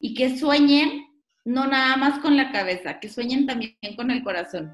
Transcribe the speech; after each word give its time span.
y 0.00 0.14
que 0.14 0.38
sueñen 0.38 1.06
no 1.44 1.66
nada 1.66 1.96
más 1.96 2.20
con 2.20 2.36
la 2.36 2.52
cabeza, 2.52 3.00
que 3.00 3.08
sueñen 3.08 3.46
también 3.46 3.74
con 3.96 4.10
el 4.10 4.22
corazón. 4.22 4.72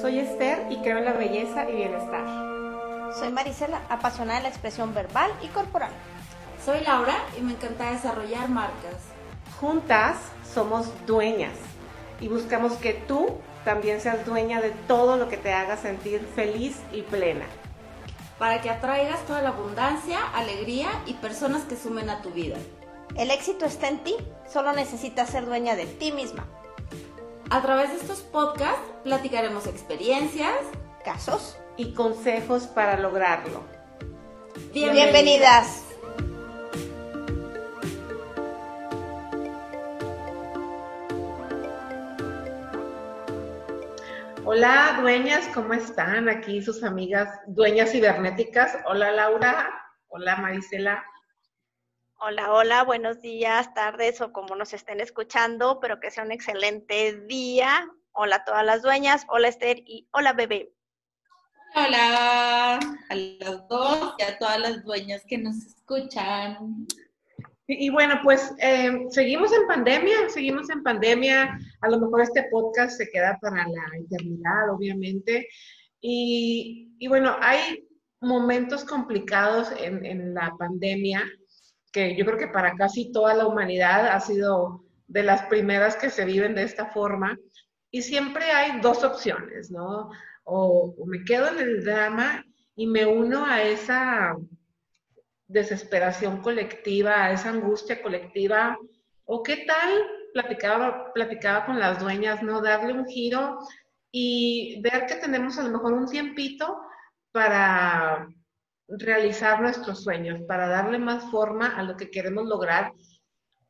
Soy 0.00 0.20
Esther 0.20 0.66
y 0.70 0.76
creo 0.76 0.98
en 0.98 1.04
la 1.04 1.12
belleza 1.12 1.68
y 1.68 1.74
bienestar. 1.74 2.24
Soy 3.18 3.32
Marisela, 3.32 3.82
apasionada 3.88 4.38
de 4.38 4.44
la 4.44 4.48
expresión 4.50 4.94
verbal 4.94 5.30
y 5.42 5.48
corporal. 5.48 5.90
Soy 6.64 6.80
Laura 6.84 7.16
y 7.36 7.42
me 7.42 7.52
encanta 7.52 7.90
desarrollar 7.90 8.48
marcas. 8.48 9.08
Juntas 9.60 10.16
somos 10.54 10.92
dueñas 11.06 11.54
y 12.20 12.28
buscamos 12.28 12.74
que 12.74 12.94
tú 12.94 13.38
también 13.64 14.00
seas 14.00 14.24
dueña 14.24 14.60
de 14.60 14.70
todo 14.86 15.16
lo 15.16 15.28
que 15.28 15.36
te 15.36 15.52
haga 15.52 15.76
sentir 15.76 16.20
feliz 16.34 16.80
y 16.92 17.02
plena 17.02 17.44
para 18.38 18.60
que 18.60 18.70
atraigas 18.70 19.24
toda 19.26 19.42
la 19.42 19.50
abundancia, 19.50 20.20
alegría 20.34 20.88
y 21.06 21.14
personas 21.14 21.64
que 21.64 21.76
sumen 21.76 22.08
a 22.10 22.22
tu 22.22 22.30
vida. 22.30 22.56
El 23.16 23.30
éxito 23.30 23.64
está 23.64 23.88
en 23.88 23.98
ti, 24.04 24.14
solo 24.50 24.72
necesitas 24.72 25.30
ser 25.30 25.46
dueña 25.46 25.74
de 25.74 25.86
ti 25.86 26.12
misma. 26.12 26.46
A 27.50 27.62
través 27.62 27.90
de 27.90 27.96
estos 27.96 28.20
podcasts 28.20 28.82
platicaremos 29.02 29.66
experiencias, 29.66 30.54
casos 31.04 31.56
y 31.76 31.94
consejos 31.94 32.64
para 32.64 32.98
lograrlo. 32.98 33.62
Bienvenidas. 34.72 35.87
Hola, 44.50 44.96
dueñas, 45.02 45.46
¿cómo 45.48 45.74
están? 45.74 46.26
Aquí 46.26 46.62
sus 46.62 46.82
amigas 46.82 47.28
dueñas 47.48 47.92
cibernéticas. 47.92 48.78
Hola, 48.86 49.12
Laura. 49.12 49.68
Hola, 50.06 50.36
Marisela. 50.36 51.04
Hola, 52.18 52.54
hola, 52.54 52.82
buenos 52.82 53.20
días, 53.20 53.74
tardes 53.74 54.22
o 54.22 54.32
como 54.32 54.56
nos 54.56 54.72
estén 54.72 55.00
escuchando, 55.00 55.80
pero 55.80 56.00
que 56.00 56.10
sea 56.10 56.24
un 56.24 56.32
excelente 56.32 57.20
día. 57.26 57.90
Hola 58.12 58.36
a 58.36 58.44
todas 58.46 58.64
las 58.64 58.80
dueñas, 58.80 59.26
hola 59.28 59.48
Esther 59.48 59.82
y 59.84 60.08
hola 60.12 60.32
bebé. 60.32 60.72
Hola 61.74 62.78
a 63.10 63.14
los 63.14 63.68
dos 63.68 64.14
y 64.16 64.22
a 64.22 64.38
todas 64.38 64.60
las 64.60 64.82
dueñas 64.82 65.24
que 65.28 65.36
nos 65.36 65.56
escuchan. 65.56 66.86
Y, 67.70 67.90
bueno, 67.90 68.18
pues 68.22 68.50
eh, 68.60 69.06
seguimos 69.10 69.52
en 69.52 69.66
pandemia, 69.66 70.30
seguimos 70.30 70.70
en 70.70 70.82
pandemia. 70.82 71.58
A 71.82 71.88
lo 71.90 72.00
mejor 72.00 72.22
este 72.22 72.44
podcast 72.50 72.96
se 72.96 73.10
queda 73.10 73.38
para 73.42 73.68
la 73.68 73.98
eternidad, 73.98 74.70
obviamente. 74.74 75.46
Y, 76.00 77.06
bueno, 77.08 77.36
hay 77.40 77.86
momentos 78.22 78.84
complicados 78.84 79.70
en, 79.78 80.04
en, 80.04 80.32
la 80.32 80.54
pandemia 80.58 81.22
que 81.92 82.16
yo 82.16 82.24
creo 82.24 82.38
que 82.38 82.48
para 82.48 82.74
casi 82.74 83.12
toda 83.12 83.34
la 83.34 83.46
humanidad 83.46 84.08
ha 84.08 84.20
sido 84.20 84.84
de 85.06 85.22
las 85.22 85.42
primeras 85.42 85.94
que 85.96 86.08
se 86.08 86.24
viven 86.24 86.54
de 86.54 86.62
esta 86.62 86.86
forma. 86.86 87.38
Y 87.90 88.00
siempre 88.00 88.44
hay 88.50 88.80
dos 88.80 89.04
opciones, 89.04 89.70
¿no? 89.70 90.10
o 90.50 90.94
me 91.06 91.24
quedo 91.24 91.48
en 91.48 91.58
el 91.58 91.84
drama 91.84 92.42
y 92.74 92.86
me 92.86 93.04
uno 93.04 93.44
a 93.44 93.62
esa 93.62 94.34
desesperación 95.48 96.42
colectiva, 96.42 97.24
a 97.24 97.32
esa 97.32 97.48
angustia 97.48 98.02
colectiva, 98.02 98.78
o 99.24 99.42
qué 99.42 99.64
tal, 99.66 100.06
platicaba, 100.32 101.12
platicaba 101.12 101.66
con 101.66 101.78
las 101.78 101.98
dueñas, 101.98 102.42
¿no? 102.42 102.60
Darle 102.60 102.92
un 102.92 103.06
giro 103.06 103.58
y 104.12 104.80
ver 104.82 105.06
que 105.06 105.16
tenemos 105.16 105.58
a 105.58 105.64
lo 105.64 105.70
mejor 105.70 105.94
un 105.94 106.06
tiempito 106.06 106.80
para 107.32 108.28
realizar 108.88 109.60
nuestros 109.60 110.02
sueños, 110.02 110.40
para 110.42 110.68
darle 110.68 110.98
más 110.98 111.30
forma 111.30 111.76
a 111.76 111.82
lo 111.82 111.96
que 111.96 112.10
queremos 112.10 112.46
lograr. 112.46 112.92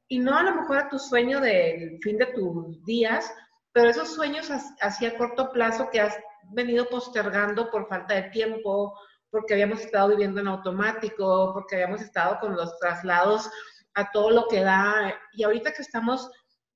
Y 0.09 0.19
no 0.19 0.37
a 0.37 0.43
lo 0.43 0.55
mejor 0.55 0.79
a 0.79 0.89
tu 0.89 0.99
sueño 0.99 1.41
del 1.41 1.99
fin 2.03 2.19
de 2.19 2.27
tus 2.27 2.85
días, 2.85 3.33
pero 3.73 3.91
esos 3.91 4.15
sueños 4.15 4.49
hacia 4.81 5.17
corto 5.19 5.51
plazo 5.53 5.89
que 5.91 6.01
has 6.01 6.17
venido 6.53 6.89
postergando 6.89 7.71
por 7.71 7.89
falta 7.89 8.15
de 8.15 8.31
tiempo, 8.31 8.99
porque 9.31 9.55
habíamos 9.55 9.81
estado 9.81 10.09
viviendo 10.11 10.41
en 10.41 10.49
automático, 10.49 11.53
porque 11.53 11.77
habíamos 11.77 12.01
estado 12.01 12.39
con 12.41 12.57
los 12.57 12.79
traslados 12.79 13.51
a 13.95 14.11
todo 14.11 14.31
lo 14.31 14.49
que 14.49 14.63
da. 14.63 15.15
Y 15.33 15.43
ahorita 15.43 15.73
que 15.73 15.83
estamos 15.83 16.31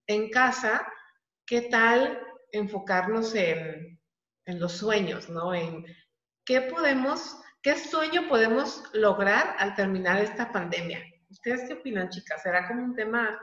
en 0.06 0.30
casa, 0.30 0.86
¿qué 1.46 1.62
tal 1.62 2.20
enfocarnos 2.52 3.34
en, 3.34 3.98
los 4.46 4.72
sueños, 4.72 5.28
¿no? 5.28 5.54
En 5.54 5.86
qué 6.44 6.60
podemos, 6.62 7.38
qué 7.62 7.78
sueño 7.78 8.28
podemos 8.28 8.82
lograr 8.92 9.54
al 9.58 9.74
terminar 9.76 10.20
esta 10.20 10.50
pandemia. 10.50 11.00
¿Ustedes 11.30 11.62
qué 11.66 11.74
opinan, 11.74 12.10
chicas? 12.10 12.42
¿Será 12.42 12.66
como 12.66 12.82
un 12.82 12.94
tema 12.94 13.38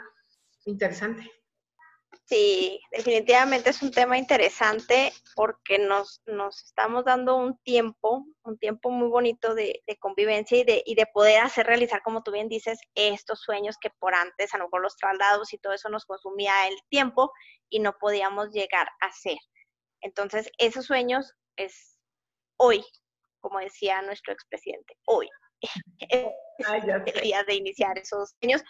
interesante? 0.65 1.38
Sí, 2.25 2.79
definitivamente 2.91 3.71
es 3.71 3.81
un 3.81 3.91
tema 3.91 4.17
interesante 4.17 5.11
porque 5.35 5.79
nos, 5.79 6.21
nos 6.25 6.63
estamos 6.63 7.05
dando 7.05 7.35
un 7.35 7.57
tiempo, 7.59 8.25
un 8.43 8.57
tiempo 8.57 8.91
muy 8.91 9.09
bonito 9.09 9.55
de, 9.55 9.81
convivencia 9.99 10.57
y 10.57 10.63
de, 10.63 10.83
y 10.85 10.95
de 10.95 11.05
poder 11.07 11.41
hacer 11.41 11.65
realizar, 11.65 12.01
como 12.03 12.21
tú 12.23 12.31
bien 12.31 12.47
dices, 12.47 12.79
estos 12.95 13.41
sueños 13.41 13.77
que 13.79 13.89
por 13.99 14.13
antes, 14.13 14.53
a 14.53 14.57
lo 14.57 14.65
mejor 14.65 14.81
los 14.81 14.95
traslados 14.95 15.53
y 15.53 15.57
todo 15.57 15.73
eso 15.73 15.89
nos 15.89 16.05
consumía 16.05 16.67
el 16.67 16.75
tiempo 16.89 17.31
y 17.67 17.79
no 17.79 17.95
podíamos 17.99 18.49
llegar 18.51 18.87
a 19.01 19.07
hacer. 19.07 19.37
Entonces, 20.01 20.51
esos 20.57 20.85
sueños 20.85 21.33
es 21.57 21.99
hoy, 22.57 22.83
como 23.41 23.59
decía 23.59 24.01
nuestro 24.01 24.33
expresidente, 24.33 24.95
hoy. 25.05 25.29
Ay, 26.65 26.81
día 27.23 27.43
de 27.43 27.55
iniciar 27.55 27.97
esos 27.97 28.33
sueños 28.39 28.63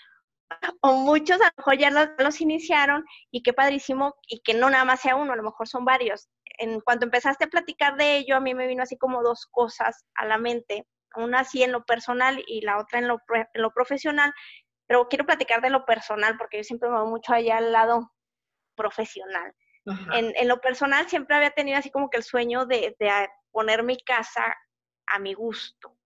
o 0.81 0.93
muchos 0.93 1.39
a 1.41 1.45
lo 1.45 1.51
mejor 1.57 1.77
ya 1.77 1.91
los, 1.91 2.41
iniciaron 2.41 3.05
y 3.31 3.43
qué 3.43 3.53
padrísimo 3.53 4.15
y 4.27 4.41
que 4.41 4.53
no 4.53 4.69
nada 4.69 4.85
más 4.85 5.01
sea 5.01 5.15
uno, 5.15 5.33
a 5.33 5.35
lo 5.35 5.43
mejor 5.43 5.67
son 5.67 5.85
varios. 5.85 6.29
En 6.57 6.81
cuanto 6.81 7.05
empezaste 7.05 7.45
a 7.45 7.49
platicar 7.49 7.95
de 7.97 8.17
ello, 8.17 8.35
a 8.35 8.39
mí 8.39 8.53
me 8.53 8.67
vino 8.67 8.83
así 8.83 8.97
como 8.97 9.23
dos 9.23 9.47
cosas 9.51 10.05
a 10.15 10.25
la 10.25 10.37
mente, 10.37 10.87
una 11.15 11.41
así 11.41 11.63
en 11.63 11.71
lo 11.71 11.85
personal 11.85 12.43
y 12.47 12.61
la 12.61 12.79
otra 12.79 12.99
en 12.99 13.07
lo, 13.07 13.19
en 13.29 13.61
lo 13.61 13.71
profesional, 13.71 14.33
pero 14.87 15.07
quiero 15.07 15.25
platicar 15.25 15.61
de 15.61 15.69
lo 15.69 15.85
personal 15.85 16.37
porque 16.37 16.57
yo 16.57 16.63
siempre 16.63 16.89
me 16.89 16.99
voy 16.99 17.09
mucho 17.09 17.33
allá 17.33 17.57
al 17.57 17.71
lado 17.71 18.11
profesional. 18.75 19.53
En, 20.13 20.33
en, 20.35 20.47
lo 20.47 20.61
personal 20.61 21.07
siempre 21.09 21.35
había 21.35 21.49
tenido 21.49 21.79
así 21.79 21.89
como 21.89 22.11
que 22.11 22.17
el 22.17 22.23
sueño 22.23 22.67
de, 22.67 22.95
de 22.99 23.27
poner 23.51 23.81
mi 23.81 23.97
casa 23.97 24.55
a 25.07 25.19
mi 25.19 25.33
gusto, 25.33 25.97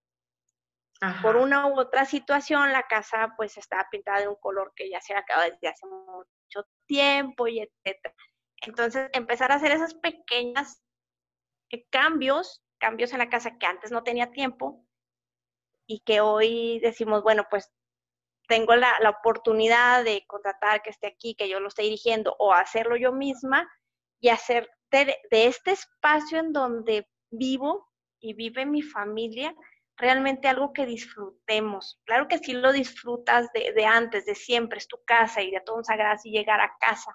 por 1.22 1.36
una 1.36 1.68
u 1.68 1.80
otra 1.80 2.06
situación, 2.06 2.72
la 2.72 2.84
casa 2.84 3.34
pues 3.36 3.58
estaba 3.58 3.88
pintada 3.92 4.22
de 4.22 4.28
un 4.28 4.36
color 4.36 4.74
que 4.76 4.90
ya 4.90 5.02
se 5.02 5.14
acabado 5.14 5.50
desde 5.52 5.68
hace 5.68 5.86
mucho 5.86 6.68
tiempo 6.86 7.48
y 7.48 7.60
etcétera. 7.60 8.16
Entonces, 8.62 9.10
empezar 9.14 9.52
a 9.52 9.56
hacer 9.56 9.72
esos 9.72 9.94
pequeños 9.96 10.82
eh, 11.72 11.86
cambios, 11.90 12.64
cambios 12.78 13.12
en 13.12 13.20
la 13.20 13.30
casa 13.30 13.58
que 13.58 13.66
antes 13.66 13.92
no 13.92 14.04
tenía 14.04 14.32
tiempo 14.32 14.86
y 15.86 16.02
que 16.02 16.22
hoy 16.22 16.80
decimos, 16.80 17.24
bueno, 17.24 17.46
pues 17.50 17.72
tengo 18.48 18.76
la, 18.76 19.00
la 19.00 19.10
oportunidad 19.10 20.04
de 20.04 20.26
contratar 20.28 20.82
que 20.82 20.92
esté 20.92 21.08
aquí, 21.08 21.36
que 21.36 21.50
yo 21.50 21.60
lo 21.60 21.68
esté 21.68 21.84
dirigiendo 21.84 22.36
o 22.40 22.54
hacerlo 22.54 22.96
yo 22.96 23.12
misma 23.12 23.70
y 24.20 24.30
hacer 24.30 24.70
de 24.92 25.48
este 25.48 25.72
espacio 25.72 26.38
en 26.38 26.54
donde 26.54 27.10
vivo 27.32 27.90
y 28.20 28.34
vive 28.34 28.66
mi 28.66 28.82
familia, 28.82 29.56
realmente 29.98 30.48
algo 30.48 30.74
que 30.74 30.86
disfrutemos. 30.86 32.02
Claro 32.06 32.28
que 32.28 32.40
sí 32.40 32.54
lo 32.54 32.72
disfrutas 32.72 33.50
de, 33.54 33.86
antes, 33.86 34.26
de 34.26 34.36
siempre, 34.36 34.80
es 34.80 34.88
tu 34.88 35.04
casa 35.06 35.42
y 35.42 35.52
de 35.52 35.62
todos 35.62 35.88
sagradas 35.88 36.26
y 36.26 36.32
llegar 36.32 36.62
a 36.62 36.76
casa, 36.80 37.14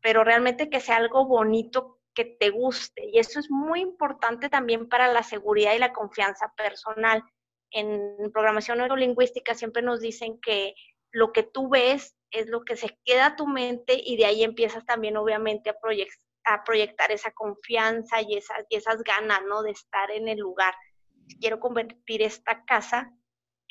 pero 0.00 0.24
realmente 0.24 0.68
que 0.68 0.80
sea 0.80 0.96
algo 0.96 1.26
bonito 1.26 2.00
que 2.14 2.24
te 2.24 2.50
guste. 2.50 3.06
Y 3.06 3.18
eso 3.18 3.40
es 3.40 3.50
muy 3.50 3.80
importante 3.80 4.48
también 4.48 4.88
para 4.88 5.12
la 5.12 5.22
seguridad 5.22 5.74
y 5.74 5.78
la 5.78 5.92
confianza 5.92 6.52
personal. 6.56 7.24
En 7.70 8.30
programación 8.32 8.78
neurolingüística 8.78 9.54
siempre 9.54 9.82
nos 9.82 10.00
dicen 10.00 10.38
que 10.40 10.74
lo 11.10 11.32
que 11.32 11.42
tú 11.42 11.68
ves 11.68 12.14
es 12.30 12.48
lo 12.48 12.64
que 12.64 12.76
se 12.76 12.98
queda 13.04 13.26
a 13.26 13.36
tu 13.36 13.46
mente 13.46 13.98
y 14.02 14.16
de 14.16 14.26
ahí 14.26 14.44
empiezas 14.44 14.84
también 14.84 15.16
obviamente 15.16 15.70
a, 15.70 15.76
a 16.44 16.64
proyectar 16.64 17.12
esa 17.12 17.30
confianza 17.32 18.20
y 18.20 18.36
esas, 18.36 18.64
y 18.68 18.76
esas 18.76 19.02
ganas, 19.02 19.42
¿no? 19.48 19.62
De 19.62 19.70
estar 19.70 20.10
en 20.10 20.28
el 20.28 20.38
lugar 20.38 20.74
quiero 21.38 21.60
convertir 21.60 22.22
esta 22.22 22.64
casa 22.64 23.12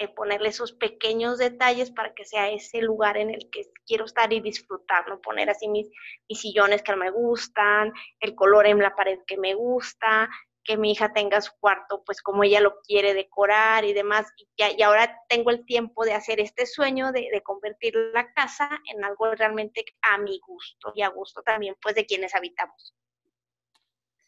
eh, 0.02 0.08
ponerle 0.08 0.50
esos 0.50 0.74
pequeños 0.74 1.38
detalles 1.38 1.92
para 1.92 2.16
que 2.16 2.26
sea 2.26 2.50
ese 2.50 2.82
lugar 2.82 3.18
en 3.18 3.30
el 3.30 3.52
que 3.52 3.72
quiero 3.86 4.06
estar 4.06 4.34
y 4.34 4.40
disfrutarlo, 4.40 5.22
poner 5.22 5.48
así 5.52 5.68
mis, 5.68 5.92
mis 6.28 6.40
sillones 6.40 6.82
que 6.82 6.96
me 6.96 7.12
gustan, 7.12 7.94
el 8.20 8.34
color 8.34 8.66
en 8.66 8.80
la 8.80 8.96
pared 8.96 9.20
que 9.28 9.38
me 9.38 9.54
gusta, 9.54 10.28
que 10.64 10.76
mi 10.76 10.94
hija 10.94 11.14
tenga 11.14 11.40
su 11.40 11.52
cuarto 11.60 12.04
pues 12.04 12.20
como 12.24 12.44
ella 12.44 12.62
lo 12.62 12.82
quiere 12.82 13.14
decorar 13.14 13.86
y 13.86 13.94
demás. 13.94 14.26
Y, 14.38 14.48
ya, 14.58 14.72
y 14.76 14.82
ahora 14.82 15.20
tengo 15.30 15.52
el 15.52 15.64
tiempo 15.68 16.04
de 16.04 16.14
hacer 16.14 16.40
este 16.40 16.66
sueño 16.66 17.12
de, 17.12 17.30
de, 17.32 17.44
convertir 17.44 17.96
la 18.12 18.34
casa 18.34 18.82
en 18.92 19.04
algo 19.04 19.36
realmente 19.36 19.86
a 20.02 20.18
mi 20.18 20.40
gusto 20.40 20.94
y 20.96 21.04
a 21.04 21.10
gusto 21.10 21.44
también 21.44 21.76
pues 21.80 21.94
de 21.94 22.08
quienes 22.08 22.34
habitamos. 22.34 22.96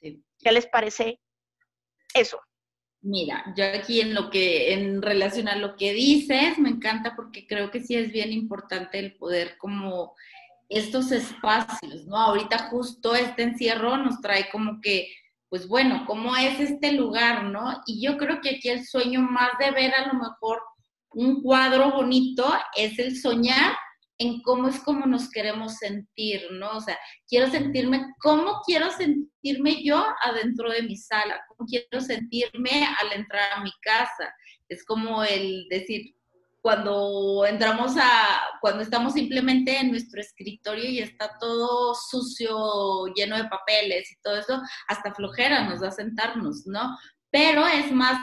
Sí. 0.01 0.23
¿Qué 0.37 0.51
les 0.51 0.67
parece 0.67 1.19
eso? 2.13 2.39
Mira, 3.03 3.53
yo 3.55 3.65
aquí 3.65 3.99
en 3.99 4.13
lo 4.13 4.29
que, 4.29 4.73
en 4.73 5.01
relación 5.01 5.47
a 5.49 5.57
lo 5.57 5.75
que 5.75 5.93
dices, 5.93 6.57
me 6.57 6.69
encanta 6.69 7.15
porque 7.15 7.45
creo 7.45 7.69
que 7.69 7.81
sí 7.81 7.95
es 7.95 8.11
bien 8.11 8.31
importante 8.31 8.97
el 8.97 9.13
poder 9.15 9.57
como 9.57 10.15
estos 10.69 11.11
espacios, 11.11 12.05
¿no? 12.05 12.17
Ahorita 12.17 12.69
justo 12.69 13.13
este 13.13 13.43
encierro 13.43 13.97
nos 13.97 14.21
trae 14.21 14.49
como 14.49 14.79
que 14.81 15.09
pues 15.53 15.67
bueno, 15.67 16.05
¿cómo 16.07 16.35
es 16.35 16.59
este 16.59 16.93
lugar, 16.93 17.43
no? 17.43 17.79
Y 17.85 18.03
yo 18.03 18.17
creo 18.17 18.41
que 18.41 18.55
aquí 18.55 18.69
el 18.69 18.87
sueño 18.87 19.21
más 19.21 19.51
de 19.59 19.69
ver 19.69 19.93
a 19.93 20.07
lo 20.07 20.15
mejor 20.15 20.63
un 21.11 21.43
cuadro 21.43 21.91
bonito 21.91 22.51
es 22.75 22.97
el 22.97 23.15
soñar 23.15 23.75
en 24.17 24.41
cómo 24.41 24.67
es 24.67 24.79
como 24.79 25.05
nos 25.05 25.29
queremos 25.29 25.75
sentir, 25.77 26.41
¿no? 26.51 26.77
O 26.77 26.81
sea, 26.81 26.97
quiero 27.27 27.49
sentirme, 27.49 28.05
¿cómo 28.19 28.61
quiero 28.65 28.91
sentirme 28.91 29.83
yo 29.83 30.05
adentro 30.21 30.71
de 30.71 30.83
mi 30.83 30.95
sala? 30.95 31.41
¿Cómo 31.47 31.67
quiero 31.67 32.01
sentirme 32.01 32.87
al 33.01 33.13
entrar 33.13 33.51
a 33.53 33.63
mi 33.63 33.71
casa? 33.81 34.33
Es 34.69 34.85
como 34.85 35.23
el 35.23 35.67
decir, 35.69 36.15
cuando 36.61 37.45
entramos 37.45 37.97
a, 37.97 38.39
cuando 38.61 38.83
estamos 38.83 39.13
simplemente 39.13 39.77
en 39.77 39.91
nuestro 39.91 40.21
escritorio 40.21 40.89
y 40.89 40.99
está 40.99 41.37
todo 41.37 41.93
sucio, 41.93 43.07
lleno 43.15 43.35
de 43.35 43.49
papeles 43.49 44.09
y 44.09 44.21
todo 44.21 44.37
eso, 44.37 44.61
hasta 44.87 45.13
flojera 45.13 45.67
nos 45.67 45.81
da 45.81 45.91
sentarnos, 45.91 46.65
¿no? 46.65 46.97
Pero 47.31 47.67
es 47.67 47.91
más 47.91 48.17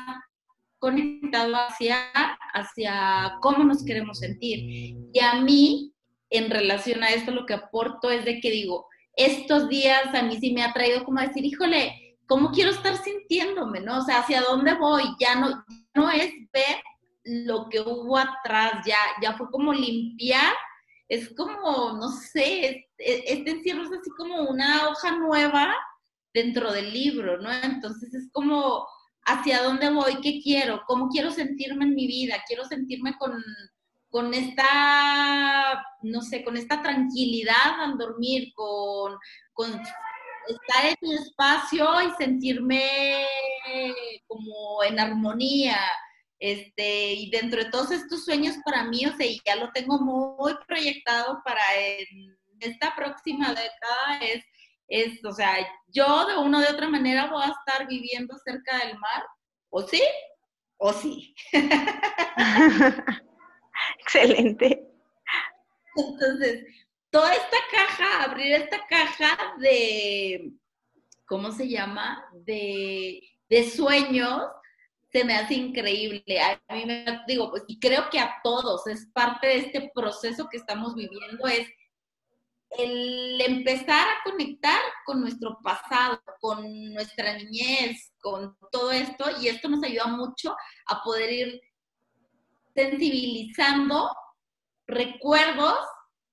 conectado 0.80 1.54
hacia, 1.54 2.10
hacia 2.52 3.36
cómo 3.40 3.62
nos 3.62 3.84
queremos 3.84 4.18
sentir. 4.18 4.96
Y 5.12 5.20
a 5.20 5.40
mí, 5.40 5.94
en 6.30 6.50
relación 6.50 7.04
a 7.04 7.10
esto, 7.10 7.30
lo 7.30 7.46
que 7.46 7.54
aporto 7.54 8.10
es 8.10 8.24
de 8.24 8.40
que 8.40 8.50
digo, 8.50 8.88
estos 9.14 9.68
días 9.68 10.12
a 10.14 10.22
mí 10.22 10.36
sí 10.40 10.52
me 10.52 10.64
ha 10.64 10.72
traído 10.72 11.04
como 11.04 11.20
a 11.20 11.26
decir, 11.26 11.44
híjole, 11.44 12.16
¿cómo 12.26 12.50
quiero 12.50 12.70
estar 12.70 12.96
sintiéndome, 12.96 13.80
no? 13.80 13.98
O 13.98 14.02
sea, 14.02 14.20
¿hacia 14.20 14.40
dónde 14.40 14.74
voy? 14.74 15.04
Ya 15.20 15.34
no, 15.34 15.64
no 15.94 16.10
es 16.10 16.32
ver 16.52 16.82
lo 17.24 17.68
que 17.68 17.80
hubo 17.80 18.16
atrás, 18.16 18.82
ya, 18.86 18.98
ya 19.22 19.34
fue 19.34 19.50
como 19.50 19.72
limpiar, 19.72 20.54
es 21.08 21.34
como, 21.36 21.92
no 21.92 22.08
sé, 22.08 22.88
este 22.96 23.50
encierro 23.50 23.82
es 23.82 23.92
así 23.92 24.10
como 24.16 24.42
una 24.42 24.88
hoja 24.88 25.16
nueva 25.16 25.74
dentro 26.32 26.72
del 26.72 26.92
libro, 26.92 27.38
¿no? 27.38 27.52
Entonces 27.52 28.14
es 28.14 28.30
como, 28.32 28.86
¿hacia 29.24 29.62
dónde 29.62 29.90
voy? 29.90 30.20
¿Qué 30.20 30.40
quiero? 30.42 30.82
¿Cómo 30.86 31.08
quiero 31.08 31.30
sentirme 31.30 31.84
en 31.84 31.94
mi 31.94 32.06
vida? 32.06 32.42
Quiero 32.46 32.64
sentirme 32.64 33.16
con, 33.18 33.42
con 34.08 34.34
esta, 34.34 35.84
no 36.02 36.20
sé, 36.22 36.44
con 36.44 36.56
esta 36.56 36.82
tranquilidad 36.82 37.80
al 37.80 37.96
dormir, 37.96 38.52
con, 38.54 39.16
con 39.52 39.70
estar 39.70 40.84
en 40.84 40.96
mi 41.00 41.14
espacio 41.14 41.86
y 42.02 42.10
sentirme 42.18 43.26
como 44.26 44.82
en 44.84 44.98
armonía. 44.98 45.78
Este, 46.38 47.12
y 47.12 47.30
dentro 47.30 47.62
de 47.62 47.70
todos 47.70 47.90
estos 47.90 48.24
sueños 48.24 48.56
para 48.64 48.84
mí, 48.84 49.04
o 49.04 49.14
sea, 49.14 49.26
ya 49.44 49.56
lo 49.56 49.70
tengo 49.72 49.98
muy 49.98 50.54
proyectado 50.66 51.42
para 51.44 51.60
esta 52.60 52.94
próxima 52.96 53.48
década, 53.48 54.18
es, 54.22 54.42
es, 54.90 55.24
o 55.24 55.32
sea, 55.32 55.56
yo 55.88 56.26
de 56.26 56.36
una 56.36 56.58
o 56.58 56.60
de 56.60 56.68
otra 56.68 56.88
manera 56.88 57.30
voy 57.30 57.42
a 57.42 57.52
estar 57.52 57.86
viviendo 57.86 58.36
cerca 58.44 58.84
del 58.84 58.98
mar, 58.98 59.24
o 59.70 59.82
sí, 59.82 60.02
o 60.76 60.92
sí. 60.92 61.34
Excelente. 64.00 64.86
Entonces, 65.96 66.64
toda 67.10 67.32
esta 67.32 67.56
caja, 67.70 68.24
abrir 68.24 68.52
esta 68.52 68.84
caja 68.88 69.54
de, 69.58 70.52
¿cómo 71.26 71.52
se 71.52 71.68
llama? 71.68 72.24
De, 72.44 73.20
de 73.48 73.70
sueños, 73.70 74.42
se 75.12 75.24
me 75.24 75.34
hace 75.34 75.54
increíble. 75.54 76.40
A 76.40 76.74
mí 76.74 76.84
me 76.84 77.04
digo, 77.28 77.50
pues, 77.50 77.62
y 77.68 77.78
creo 77.78 78.10
que 78.10 78.18
a 78.18 78.40
todos 78.42 78.86
es 78.88 79.06
parte 79.12 79.46
de 79.46 79.56
este 79.58 79.90
proceso 79.94 80.48
que 80.50 80.56
estamos 80.56 80.94
viviendo, 80.96 81.46
es 81.46 81.68
el 82.78 83.40
empezar 83.40 84.06
a 84.06 84.22
conectar 84.24 84.80
con 85.04 85.20
nuestro 85.20 85.58
pasado, 85.62 86.22
con 86.40 86.92
nuestra 86.92 87.36
niñez, 87.36 88.12
con 88.20 88.56
todo 88.70 88.92
esto, 88.92 89.24
y 89.40 89.48
esto 89.48 89.68
nos 89.68 89.82
ayuda 89.82 90.06
mucho 90.06 90.56
a 90.86 91.02
poder 91.02 91.32
ir 91.32 91.60
sensibilizando 92.74 94.10
recuerdos 94.86 95.78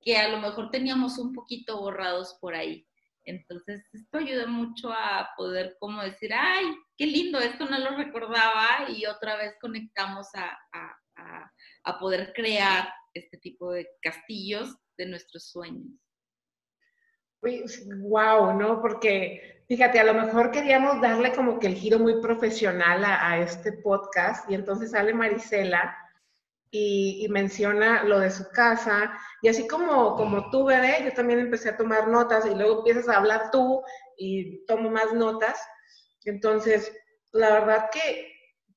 que 0.02 0.18
a 0.18 0.30
lo 0.30 0.40
mejor 0.40 0.70
teníamos 0.72 1.18
un 1.18 1.34
poquito 1.34 1.80
borrados 1.80 2.38
por 2.40 2.56
ahí. 2.56 2.88
Entonces, 3.26 3.84
esto 3.92 4.20
ayuda 4.20 4.48
mucho 4.48 4.90
a 4.90 5.30
poder 5.36 5.76
como 5.80 6.02
decir, 6.02 6.32
ay, 6.34 6.66
qué 6.96 7.06
lindo, 7.06 7.40
esto 7.40 7.66
no 7.66 7.78
lo 7.78 7.98
recordaba 7.98 8.90
y 8.90 9.06
otra 9.06 9.36
vez 9.36 9.56
conectamos 9.60 10.28
a, 10.34 10.58
a, 10.72 11.52
a, 11.84 12.00
poder 12.00 12.32
crear 12.34 12.90
este 13.14 13.38
tipo 13.38 13.74
de 13.74 13.86
castillos 14.02 14.74
de 14.98 15.08
nuestros 15.08 15.50
sueños. 15.50 16.07
Wow, 18.00 18.54
¿no? 18.54 18.82
Porque 18.82 19.62
fíjate, 19.68 20.00
a 20.00 20.04
lo 20.04 20.14
mejor 20.14 20.52
queríamos 20.52 21.02
darle 21.02 21.32
como 21.32 21.60
que 21.60 21.68
el 21.68 21.76
giro 21.76 22.00
muy 22.00 22.22
profesional 22.22 23.04
a, 23.04 23.32
a 23.32 23.40
este 23.40 23.74
podcast 23.74 24.50
y 24.50 24.56
entonces 24.56 24.92
sale 24.92 25.14
Marisela 25.14 25.96
y, 26.72 27.28
menciona 27.30 28.04
lo 28.04 28.20
de 28.20 28.32
su 28.32 28.50
casa. 28.50 29.18
Y 29.42 29.48
así 29.48 29.68
como, 29.68 30.16
como 30.16 30.50
tú, 30.50 30.66
bebé, 30.66 31.04
yo 31.04 31.14
también 31.14 31.40
empecé 31.40 31.70
a 31.70 31.78
tomar 31.78 32.08
notas 32.08 32.46
y 32.46 32.56
luego 32.56 32.80
empiezas 32.80 33.10
a 33.10 33.18
hablar 33.18 33.52
tú 33.52 33.82
y 34.18 34.66
tomo 34.66 34.90
más 34.90 35.14
notas. 35.14 35.60
Entonces, 36.26 36.92
la 37.32 37.52
verdad 37.52 37.90
que 37.92 38.32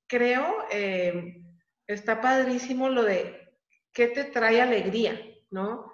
creo, 0.07 0.65
eh, 0.71 1.43
está 1.87 2.21
padrísimo 2.21 2.89
lo 2.89 3.03
de 3.03 3.49
qué 3.93 4.09
te 4.09 4.25
trae 4.25 4.61
alegría, 4.61 5.21
¿no? 5.51 5.90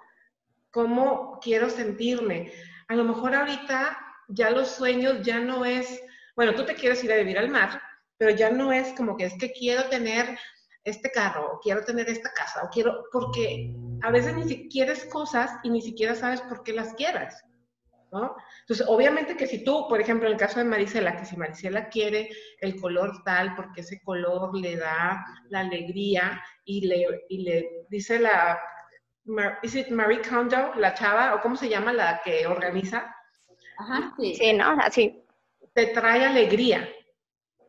¿Cómo 0.77 1.39
quiero 1.41 1.71
sentirme? 1.71 2.51
A 2.87 2.93
lo 2.93 3.03
mejor 3.03 3.33
ahorita 3.33 3.97
ya 4.27 4.51
los 4.51 4.67
sueños 4.67 5.23
ya 5.23 5.39
no 5.39 5.65
es, 5.65 5.99
bueno, 6.35 6.53
tú 6.53 6.65
te 6.65 6.75
quieres 6.75 7.03
ir 7.03 7.11
a 7.11 7.15
vivir 7.15 7.39
al 7.39 7.49
mar, 7.49 7.81
pero 8.15 8.29
ya 8.29 8.51
no 8.51 8.71
es 8.71 8.93
como 8.93 9.17
que 9.17 9.25
es 9.25 9.33
que 9.39 9.51
quiero 9.51 9.85
tener 9.85 10.37
este 10.83 11.09
carro, 11.09 11.53
o 11.53 11.59
quiero 11.61 11.83
tener 11.83 12.07
esta 12.07 12.31
casa, 12.31 12.61
o 12.63 12.69
quiero, 12.69 13.05
porque 13.11 13.73
a 14.03 14.11
veces 14.11 14.35
ni 14.35 14.43
siquiera 14.43 14.93
quieres 14.93 15.05
cosas 15.11 15.49
y 15.63 15.71
ni 15.71 15.81
siquiera 15.81 16.13
sabes 16.13 16.41
por 16.41 16.61
qué 16.61 16.73
las 16.73 16.93
quieres, 16.93 17.33
¿no? 18.11 18.35
Entonces, 18.59 18.85
obviamente 18.87 19.35
que 19.35 19.47
si 19.47 19.63
tú, 19.63 19.87
por 19.89 19.99
ejemplo, 19.99 20.27
en 20.27 20.33
el 20.33 20.39
caso 20.39 20.59
de 20.59 20.65
Marisela, 20.65 21.17
que 21.17 21.25
si 21.25 21.37
Marisela 21.37 21.89
quiere 21.89 22.29
el 22.61 22.79
color 22.79 23.23
tal, 23.25 23.55
porque 23.55 23.81
ese 23.81 23.99
color 24.03 24.55
le 24.55 24.75
da 24.75 25.25
la 25.49 25.61
alegría 25.61 26.39
y 26.65 26.85
le, 26.85 27.23
y 27.29 27.41
le 27.41 27.67
dice 27.89 28.19
la, 28.19 28.59
¿es 29.61 29.75
it 29.75 29.89
Marie 29.89 30.21
Kondo, 30.21 30.73
la 30.75 30.93
chava, 30.93 31.35
o 31.35 31.41
cómo 31.41 31.55
se 31.55 31.69
llama 31.69 31.93
la 31.93 32.21
que 32.23 32.47
organiza? 32.47 33.15
Ajá, 33.77 34.13
sí. 34.17 34.35
Sí, 34.35 34.53
¿no? 34.53 34.77
Así. 34.81 35.23
Te 35.73 35.87
trae 35.87 36.25
alegría. 36.25 36.89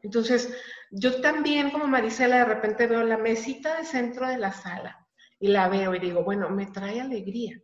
Entonces, 0.02 0.56
yo 0.90 1.20
también 1.20 1.70
como 1.70 1.86
Marisela 1.86 2.38
de 2.38 2.44
repente 2.44 2.86
veo 2.86 3.02
la 3.02 3.18
mesita 3.18 3.76
de 3.76 3.84
centro 3.84 4.26
de 4.26 4.38
la 4.38 4.52
sala 4.52 5.06
y 5.38 5.48
la 5.48 5.68
veo 5.68 5.94
y 5.94 5.98
digo, 5.98 6.24
bueno, 6.24 6.48
me 6.48 6.66
trae 6.66 7.00
alegría. 7.00 7.60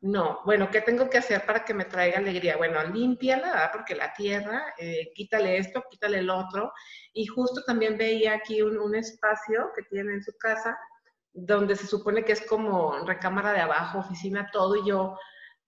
No, 0.00 0.40
bueno, 0.44 0.68
¿qué 0.68 0.80
tengo 0.80 1.08
que 1.08 1.18
hacer 1.18 1.46
para 1.46 1.64
que 1.64 1.74
me 1.74 1.84
traiga 1.84 2.18
alegría? 2.18 2.56
Bueno, 2.56 2.82
límpiala, 2.82 3.70
porque 3.72 3.94
la 3.94 4.12
tierra, 4.12 4.74
eh, 4.76 5.12
quítale 5.14 5.58
esto, 5.58 5.84
quítale 5.88 6.18
el 6.18 6.28
otro. 6.28 6.72
Y 7.12 7.26
justo 7.26 7.62
también 7.64 7.96
veía 7.96 8.34
aquí 8.34 8.62
un, 8.62 8.78
un, 8.78 8.96
espacio 8.96 9.70
que 9.76 9.84
tiene 9.84 10.14
en 10.14 10.22
su 10.24 10.36
casa, 10.38 10.76
donde 11.32 11.76
se 11.76 11.86
supone 11.86 12.24
que 12.24 12.32
es 12.32 12.46
como 12.46 13.04
recámara 13.06 13.52
de 13.52 13.60
abajo, 13.60 13.98
oficina, 13.98 14.50
todo. 14.52 14.76
Y 14.76 14.88
yo 14.88 15.18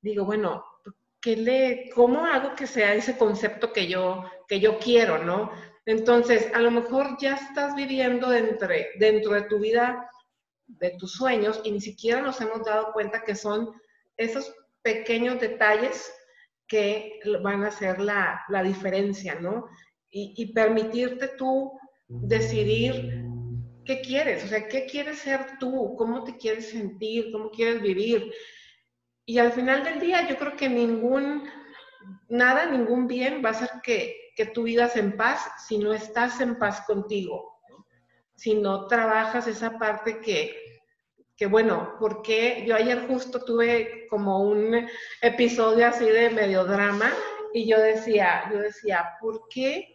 digo, 0.01 0.25
bueno, 0.25 0.65
¿qué 1.21 1.37
le, 1.37 1.91
¿cómo 1.95 2.25
hago 2.27 2.55
que 2.55 2.67
sea 2.67 2.95
ese 2.95 3.17
concepto 3.17 3.73
que 3.73 3.87
yo, 3.87 4.25
que 4.47 4.61
yo 4.61 4.79
quiero, 4.79 5.19
no? 5.19 5.51
Entonces, 5.87 6.51
a 6.55 6.61
lo 6.61 6.71
mejor 6.71 7.17
ya 7.19 7.35
estás 7.35 7.75
viviendo 7.75 8.33
entre, 8.33 8.91
dentro 8.99 9.33
de 9.33 9.43
tu 9.43 9.59
vida, 9.59 10.11
de 10.67 10.91
tus 10.99 11.13
sueños, 11.13 11.61
y 11.65 11.73
ni 11.73 11.81
siquiera 11.81 12.23
nos 12.23 12.41
hemos 12.41 12.65
dado 12.65 12.93
cuenta 12.93 13.23
que 13.23 13.35
son 13.35 13.73
esos 14.17 14.55
pequeños 14.83 15.41
detalles 15.41 16.13
que 16.67 17.21
van 17.43 17.65
a 17.65 17.69
hacer 17.69 18.01
la, 18.01 18.45
diferencia, 18.63 19.35
¿no? 19.35 19.67
Y, 20.11 20.53
permitirte 20.55 21.29
tú 21.37 21.73
decidir 22.07 23.24
¿qué 23.85 24.01
quieres? 24.01 24.45
O 24.45 24.49
sea, 24.49 24.69
¿qué 24.69 24.87
quieres 24.87 25.19
ser 25.19 25.59
tú? 25.59 25.95
¿Cómo 25.97 26.25
te 26.25 26.37
quieres 26.37 26.71
sentir? 26.71 27.31
¿Cómo 27.33 27.51
quieres 27.51 27.83
vivir? 27.83 28.33
Y 29.27 29.39
al 29.39 29.53
final 29.53 29.85
del 29.85 30.01
día 30.01 30.29
yo 30.29 30.37
creo 30.37 30.57
que 30.57 30.69
ningún, 30.69 31.49
nada, 32.29 32.67
ningún 32.67 33.07
bien 33.07 33.43
va 33.45 33.51
a 33.51 33.53
hacer 33.53 33.71
que, 33.83 34.33
que 34.37 34.47
tú 34.47 34.65
vivas 34.65 34.97
en 34.97 35.17
paz 35.17 35.41
si 35.67 35.79
no 35.79 35.93
estás 35.93 36.41
en 36.41 36.59
paz 36.59 36.83
contigo, 36.87 37.61
si 38.35 38.55
no 38.55 38.87
trabajas 38.87 39.47
esa 39.47 39.79
parte 39.79 40.21
que, 40.21 40.81
que 41.37 41.47
bueno, 41.47 41.97
porque 41.99 42.65
yo 42.67 42.75
ayer 42.75 43.07
justo 43.07 43.45
tuve 43.45 44.07
como 44.09 44.43
un 44.43 44.87
episodio 45.23 45.87
así 45.87 46.05
de 46.05 46.31
medio 46.31 46.65
drama 46.65 47.11
y 47.53 47.69
yo 47.69 47.79
decía, 47.79 48.51
yo 48.53 48.59
decía, 48.59 49.17
¿por 49.21 49.49
qué 49.49 49.94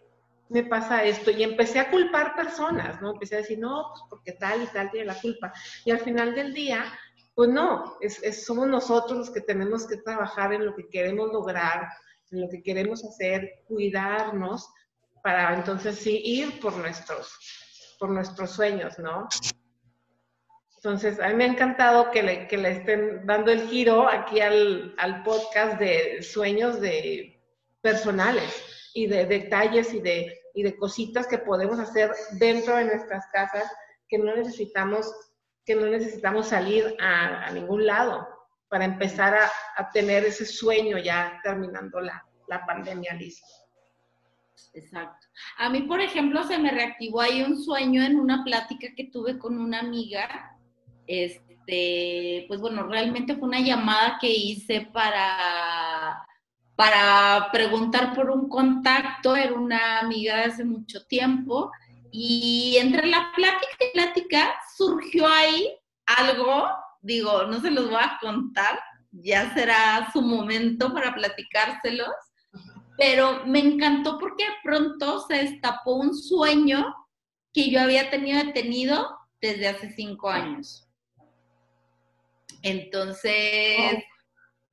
me 0.49 0.63
pasa 0.63 1.03
esto? 1.03 1.31
Y 1.31 1.43
empecé 1.43 1.79
a 1.79 1.89
culpar 1.89 2.35
personas, 2.35 3.01
¿no? 3.01 3.11
Empecé 3.11 3.35
a 3.35 3.39
decir, 3.39 3.59
no, 3.59 3.91
pues 3.91 4.03
porque 4.09 4.31
tal 4.33 4.63
y 4.63 4.67
tal 4.67 4.91
tiene 4.91 5.05
la 5.05 5.19
culpa. 5.19 5.53
Y 5.85 5.91
al 5.91 5.99
final 5.99 6.33
del 6.35 6.53
día, 6.53 6.85
pues 7.35 7.49
no, 7.49 7.97
es, 8.01 8.45
somos 8.45 8.67
nosotros 8.67 9.17
los 9.17 9.29
que 9.29 9.41
tenemos 9.41 9.87
que 9.87 9.97
trabajar 9.97 10.51
en 10.53 10.65
lo 10.65 10.75
que 10.75 10.89
queremos 10.89 11.31
lograr, 11.31 11.87
en 12.31 12.41
lo 12.41 12.49
que 12.49 12.61
queremos 12.61 13.05
hacer, 13.05 13.63
cuidarnos, 13.67 14.69
para 15.23 15.53
entonces 15.53 15.97
sí 15.97 16.21
ir 16.23 16.59
por 16.59 16.75
nuestros, 16.75 17.31
por 17.99 18.09
nuestros 18.09 18.51
sueños, 18.51 18.97
¿no? 18.99 19.27
Entonces, 20.77 21.19
a 21.19 21.27
mí 21.27 21.35
me 21.35 21.43
ha 21.43 21.47
encantado 21.47 22.09
que 22.09 22.23
le, 22.23 22.47
que 22.47 22.57
le 22.57 22.71
estén 22.71 23.25
dando 23.25 23.51
el 23.51 23.67
giro 23.67 24.07
aquí 24.07 24.39
al, 24.39 24.95
al 24.97 25.23
podcast 25.23 25.77
de 25.77 26.23
sueños 26.23 26.79
de 26.79 27.41
personales 27.81 28.63
y 28.93 29.07
de 29.07 29.25
detalles 29.25 29.93
y 29.93 29.99
de, 29.99 30.38
y 30.59 30.63
de 30.63 30.75
cositas 30.75 31.25
que 31.25 31.37
podemos 31.37 31.79
hacer 31.79 32.11
dentro 32.33 32.75
de 32.75 32.83
nuestras 32.83 33.25
casas 33.31 33.71
que 34.09 34.17
no 34.17 34.35
necesitamos, 34.35 35.09
que 35.65 35.73
no 35.73 35.85
necesitamos 35.85 36.47
salir 36.47 36.97
a, 36.99 37.49
ningún 37.51 37.85
lado 37.85 38.27
para 38.67 38.83
empezar 38.83 39.35
a, 39.35 39.49
a, 39.77 39.89
tener 39.91 40.25
ese 40.25 40.45
sueño 40.45 40.97
ya 40.97 41.39
terminando 41.43 42.01
la, 42.01 42.25
la 42.47 42.65
pandemia, 42.65 43.13
Liz. 43.13 43.41
Exacto. 44.73 45.27
A 45.57 45.69
mí, 45.69 45.83
por 45.83 46.01
ejemplo, 46.01 46.43
se 46.43 46.57
me 46.57 46.71
reactivó 46.71 47.21
ahí 47.21 47.41
un 47.41 47.57
sueño 47.57 48.03
en 48.03 48.19
una 48.19 48.43
plática 48.43 48.87
que 48.97 49.05
tuve 49.05 49.39
con 49.39 49.57
una 49.57 49.79
amiga. 49.79 50.57
Este, 51.07 52.43
pues 52.49 52.59
bueno, 52.59 52.83
realmente 52.83 53.37
fue 53.37 53.47
una 53.47 53.61
llamada 53.61 54.17
que 54.19 54.29
hice 54.29 54.89
para 54.91 56.28
para 56.79 57.51
preguntar 57.51 58.15
por 58.15 58.29
un 58.29 58.47
contacto, 58.47 59.35
era 59.35 59.51
una 59.53 59.99
amiga 59.99 60.37
de 60.37 60.43
hace 60.43 60.63
mucho 60.63 61.05
tiempo, 61.07 61.73
y 62.09 62.77
entre 62.79 63.05
la 63.05 63.33
plática 63.35 63.75
y 63.81 63.91
plática 63.91 64.55
surgió 64.77 65.27
ahí 65.27 65.77
algo, 66.05 66.69
digo, 67.01 67.43
no 67.47 67.59
se 67.59 67.69
los 67.69 67.89
voy 67.89 67.99
a 67.99 68.17
contar, 68.21 68.79
ya 69.11 69.53
será 69.53 70.09
su 70.13 70.21
momento 70.21 70.93
para 70.93 71.13
platicárselos, 71.13 72.15
pero 72.97 73.45
me 73.45 73.59
encantó 73.59 74.17
porque 74.17 74.45
pronto 74.63 75.19
se 75.27 75.33
destapó 75.33 75.95
un 75.95 76.15
sueño 76.15 76.95
que 77.51 77.69
yo 77.69 77.81
había 77.81 78.09
tenido 78.09 78.41
detenido 78.41 79.17
desde 79.41 79.67
hace 79.67 79.91
cinco 79.91 80.29
años. 80.29 80.87
Entonces, 82.61 84.01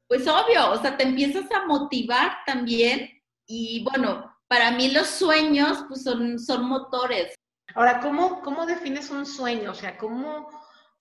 pues 0.09 0.27
obvio, 0.29 0.71
o 0.73 0.81
sea, 0.81 0.97
te 0.97 1.05
empiezas 1.05 1.51
a 1.51 1.67
motivar 1.67 2.39
también 2.47 3.11
y 3.47 3.85
bueno, 3.85 4.33
para 4.49 4.71
mí 4.71 4.91
los 4.91 5.07
sueños 5.09 5.85
pues 5.89 6.03
son, 6.03 6.39
son 6.39 6.67
motores. 6.67 7.35
Ahora, 7.75 8.01
¿cómo, 8.01 8.41
¿cómo 8.43 8.67
defines 8.67 9.11
un 9.11 9.27
sueño? 9.27 9.73
O 9.73 9.75
sea, 9.75 9.99
¿cómo, 9.99 10.49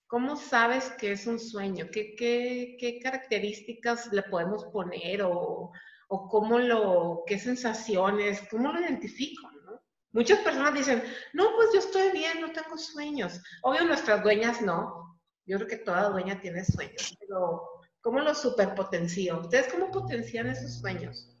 cómo 0.06 0.36
sabes 0.36 0.90
que 0.98 1.12
es 1.12 1.26
un 1.26 1.38
sueño? 1.38 1.86
¿Qué, 1.92 2.14
qué, 2.16 2.76
qué 2.78 2.98
características 2.98 4.12
le 4.12 4.22
podemos 4.24 4.64
poner 4.66 5.22
o, 5.22 5.70
o, 6.08 6.28
cómo 6.28 6.58
lo, 6.58 7.22
qué 7.26 7.38
sensaciones, 7.38 8.42
cómo 8.50 8.72
lo 8.72 8.80
identifico? 8.80 9.50
¿no? 9.64 9.80
Muchas 10.12 10.40
personas 10.40 10.74
dicen, 10.74 11.02
no, 11.32 11.54
pues 11.54 11.68
yo 11.72 11.78
estoy 11.78 12.10
bien, 12.10 12.40
no 12.40 12.50
tengo 12.52 12.76
sueños. 12.76 13.40
Obvio, 13.62 13.84
nuestras 13.84 14.22
dueñas 14.22 14.60
no. 14.60 15.18
Yo 15.46 15.58
creo 15.58 15.68
que 15.68 15.76
toda 15.76 16.08
dueña 16.08 16.40
tiene 16.40 16.64
sueños, 16.64 17.16
pero 17.20 17.75
¿Cómo 18.06 18.20
los 18.20 18.40
superpotencio? 18.40 19.40
¿Ustedes 19.40 19.66
cómo 19.66 19.90
potencian 19.90 20.46
esos 20.46 20.78
sueños 20.78 21.36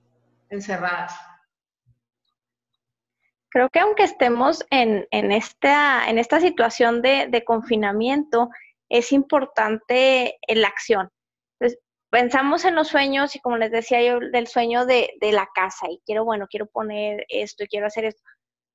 encerradas? 0.50 1.14
Creo 3.50 3.70
que 3.70 3.78
aunque 3.78 4.02
estemos 4.02 4.66
en, 4.70 5.06
esta, 5.12 6.10
en 6.10 6.18
esta 6.18 6.40
situación 6.40 7.02
de, 7.02 7.44
confinamiento, 7.46 8.50
es 8.88 9.12
importante 9.12 10.40
la 10.48 10.66
acción. 10.66 11.08
pensamos 12.10 12.64
en 12.64 12.74
los 12.74 12.88
sueños 12.88 13.36
y 13.36 13.40
como 13.40 13.58
les 13.58 13.70
decía 13.70 14.02
yo, 14.02 14.18
del 14.18 14.48
sueño 14.48 14.86
de, 14.86 15.12
de 15.20 15.30
la 15.30 15.48
casa 15.54 15.86
y 15.88 16.02
quiero, 16.04 16.24
bueno, 16.24 16.48
quiero 16.50 16.66
poner 16.66 17.26
esto 17.28 17.62
y 17.62 17.68
quiero 17.68 17.86
hacer 17.86 18.06
esto 18.06 18.24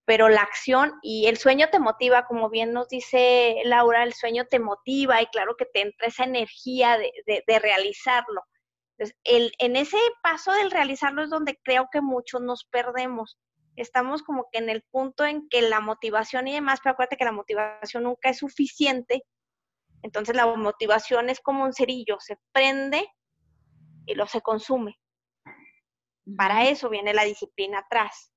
pero 0.06 0.30
la 0.30 0.42
acción 0.42 0.94
y 1.02 1.28
el 1.28 1.38
sueño 1.38 1.70
te 1.70 1.80
motiva, 1.80 2.26
como 2.26 2.50
bien 2.50 2.74
nos 2.74 2.90
dice 2.90 3.62
Laura, 3.66 4.04
el 4.04 4.14
sueño 4.14 4.46
te 4.46 4.60
motiva 4.60 5.22
y 5.22 5.28
claro 5.28 5.56
que 5.56 5.66
te 5.66 5.82
entra 5.82 6.08
esa 6.08 6.24
energía 6.24 6.98
de, 6.98 7.60
realizarlo. 7.60 8.44
Entonces, 8.98 9.18
el, 9.24 9.52
en 9.60 9.76
ese 9.76 9.98
paso 10.24 10.52
del 10.54 10.72
realizarlo 10.72 11.24
es 11.24 11.30
donde 11.30 11.60
creo 11.64 11.88
que 11.92 12.02
muchos 12.02 12.42
nos 12.42 12.66
perdemos. 12.66 13.38
Estamos 13.76 14.24
como 14.24 14.48
que 14.52 14.60
en 14.60 14.70
el 14.70 14.84
punto 14.84 15.24
en 15.24 15.48
que 15.50 15.62
la 15.62 15.80
motivación 15.80 16.48
y 16.48 16.54
demás, 16.54 16.80
pero 16.84 16.94
acuérdate 16.94 17.18
que 17.18 17.26
la 17.26 17.32
motivación 17.32 18.04
nunca 18.04 18.30
es 18.30 18.40
suficiente. 18.40 19.24
Entonces 20.04 20.36
la 20.36 20.48
motivación 20.48 21.30
es 21.30 21.40
como 21.40 21.64
un 21.64 21.74
cerillo, 21.74 22.18
se 22.20 22.38
prende 22.52 23.08
y 24.08 24.16
lo 24.16 24.26
se 24.26 24.42
consume. 24.42 25.00
Para 26.36 26.66
eso 26.66 26.90
viene 26.90 27.14
la 27.14 27.24
disciplina 27.24 27.80
atrás 27.80 28.31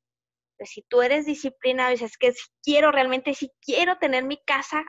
si 0.61 0.82
tú 0.82 1.02
eres 1.02 1.26
disciplinado 1.26 1.90
y 1.90 1.94
dices 1.94 2.16
que 2.18 2.32
si 2.32 2.46
quiero 2.62 2.92
realmente, 2.92 3.34
si 3.34 3.50
quiero 3.61 3.99
tener 3.99 4.25
mi 4.25 4.42
casa 4.44 4.84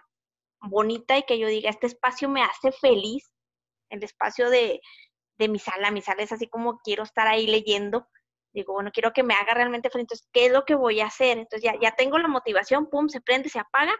bonita 0.61 1.17
y 1.17 1.23
que 1.23 1.37
yo 1.39 1.47
diga, 1.47 1.69
este 1.69 1.87
espacio 1.87 2.29
me 2.29 2.43
hace 2.43 2.71
feliz, 2.71 3.31
el 3.89 4.03
espacio 4.03 4.49
de, 4.49 4.81
de 5.37 5.47
mi 5.49 5.59
sala, 5.59 5.91
mi 5.91 6.01
sala 6.01 6.23
es 6.23 6.31
así 6.31 6.47
como 6.47 6.79
quiero 6.79 7.03
estar 7.03 7.27
ahí 7.27 7.47
leyendo, 7.47 8.07
digo, 8.53 8.73
bueno, 8.73 8.91
quiero 8.93 9.11
que 9.11 9.23
me 9.23 9.33
haga 9.33 9.53
realmente 9.53 9.89
feliz, 9.89 10.03
entonces, 10.03 10.29
¿qué 10.31 10.45
es 10.45 10.51
lo 10.51 10.65
que 10.65 10.75
voy 10.75 11.01
a 11.01 11.07
hacer? 11.07 11.37
Entonces 11.37 11.63
ya, 11.63 11.79
ya 11.79 11.95
tengo 11.95 12.17
la 12.17 12.27
motivación, 12.27 12.89
pum, 12.89 13.09
se 13.09 13.21
prende, 13.21 13.49
se 13.49 13.59
apaga, 13.59 13.95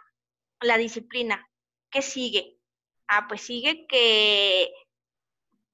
la 0.61 0.77
disciplina. 0.77 1.45
¿Qué 1.91 2.01
sigue? 2.01 2.57
Ah, 3.07 3.27
pues 3.27 3.41
sigue 3.41 3.85
que 3.87 4.71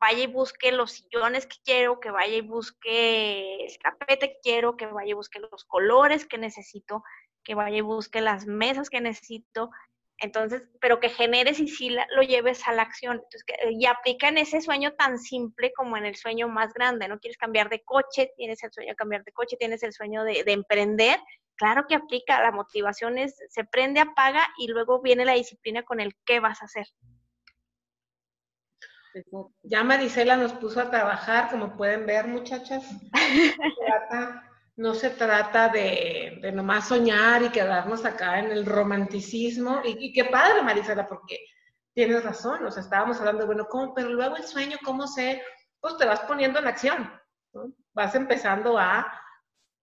vaya 0.01 0.23
y 0.23 0.27
busque 0.27 0.71
los 0.71 0.93
sillones 0.93 1.45
que 1.45 1.57
quiero, 1.63 1.99
que 1.99 2.09
vaya 2.09 2.35
y 2.35 2.41
busque 2.41 3.65
el 3.65 3.77
tapete 3.77 4.29
que 4.29 4.39
quiero, 4.41 4.75
que 4.75 4.87
vaya 4.87 5.11
y 5.11 5.13
busque 5.13 5.39
los 5.39 5.63
colores 5.65 6.25
que 6.25 6.39
necesito, 6.39 7.03
que 7.43 7.53
vaya 7.53 7.77
y 7.77 7.81
busque 7.81 8.19
las 8.19 8.47
mesas 8.47 8.89
que 8.89 8.99
necesito. 8.99 9.69
Entonces, 10.17 10.63
pero 10.79 10.99
que 10.99 11.09
generes 11.09 11.59
y 11.59 11.67
sí 11.67 11.89
lo 11.89 12.21
lleves 12.23 12.67
a 12.67 12.73
la 12.73 12.81
acción. 12.81 13.21
Entonces, 13.23 13.43
y 13.71 13.85
aplica 13.85 14.27
en 14.27 14.39
ese 14.39 14.61
sueño 14.61 14.93
tan 14.93 15.19
simple 15.19 15.71
como 15.75 15.97
en 15.97 16.05
el 16.05 16.15
sueño 16.15 16.47
más 16.47 16.73
grande. 16.73 17.07
No 17.07 17.19
quieres 17.19 17.37
cambiar 17.37 17.69
de 17.69 17.83
coche, 17.83 18.31
tienes 18.35 18.63
el 18.63 18.71
sueño 18.71 18.89
de 18.89 18.95
cambiar 18.95 19.23
de 19.23 19.31
coche, 19.31 19.55
tienes 19.57 19.83
el 19.83 19.93
sueño 19.93 20.23
de, 20.23 20.43
de 20.43 20.51
emprender. 20.51 21.19
Claro 21.55 21.85
que 21.87 21.93
aplica, 21.93 22.41
la 22.41 22.51
motivación 22.51 23.19
es, 23.19 23.35
se 23.49 23.65
prende, 23.65 23.99
apaga 23.99 24.47
y 24.57 24.67
luego 24.67 24.99
viene 24.99 25.25
la 25.25 25.33
disciplina 25.33 25.83
con 25.83 25.99
el 25.99 26.15
qué 26.25 26.39
vas 26.39 26.61
a 26.63 26.65
hacer. 26.65 26.87
Ya 29.63 29.83
Marisela 29.83 30.37
nos 30.37 30.53
puso 30.53 30.79
a 30.79 30.89
trabajar, 30.89 31.49
como 31.49 31.75
pueden 31.75 32.05
ver, 32.05 32.27
muchachas. 32.27 32.83
No 34.77 34.95
se 34.95 35.11
trata, 35.11 35.67
de, 35.67 36.39
de, 36.41 36.51
nomás 36.51 36.87
soñar 36.87 37.43
y 37.43 37.49
quedarnos 37.49 38.03
acá 38.05 38.39
en 38.39 38.51
el 38.51 38.65
romanticismo. 38.65 39.81
Y, 39.83 40.13
qué 40.13 40.25
padre, 40.25 40.63
Marisela, 40.63 41.07
porque 41.07 41.37
tienes 41.93 42.23
razón. 42.23 42.65
O 42.65 42.71
sea, 42.71 42.81
estábamos 42.81 43.19
hablando, 43.19 43.45
bueno, 43.45 43.67
¿cómo? 43.69 43.93
Pero 43.93 44.09
luego 44.09 44.37
el 44.37 44.43
sueño, 44.43 44.77
¿cómo 44.83 45.05
se? 45.07 45.43
Pues 45.79 45.97
te 45.97 46.05
vas 46.05 46.21
poniendo 46.21 46.57
en 46.57 46.67
acción. 46.67 47.11
Vas 47.93 48.15
empezando 48.15 48.79
a, 48.79 49.05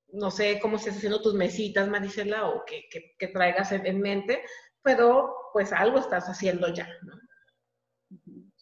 no 0.09 0.31
sé 0.31 0.59
cómo 0.59 0.77
estás 0.77 0.97
haciendo 0.97 1.21
tus 1.21 1.35
mesitas, 1.35 1.87
Marisela, 1.87 2.49
o 2.49 2.65
que, 2.65 2.89
que, 3.19 3.29
traigas 3.29 3.71
en, 3.73 3.87
en 3.87 4.01
mente, 4.01 4.43
pero 4.83 5.33
pues 5.53 5.73
algo 5.73 5.99
estás 5.99 6.29
haciendo 6.29 6.73
ya, 6.73 6.89
¿no? 7.03 7.28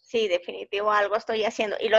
Sí, 0.07 0.27
definitivo, 0.27 0.91
algo 0.91 1.15
estoy 1.15 1.43
haciendo. 1.43 1.75
Y 1.79 1.89
lo, 1.89 1.97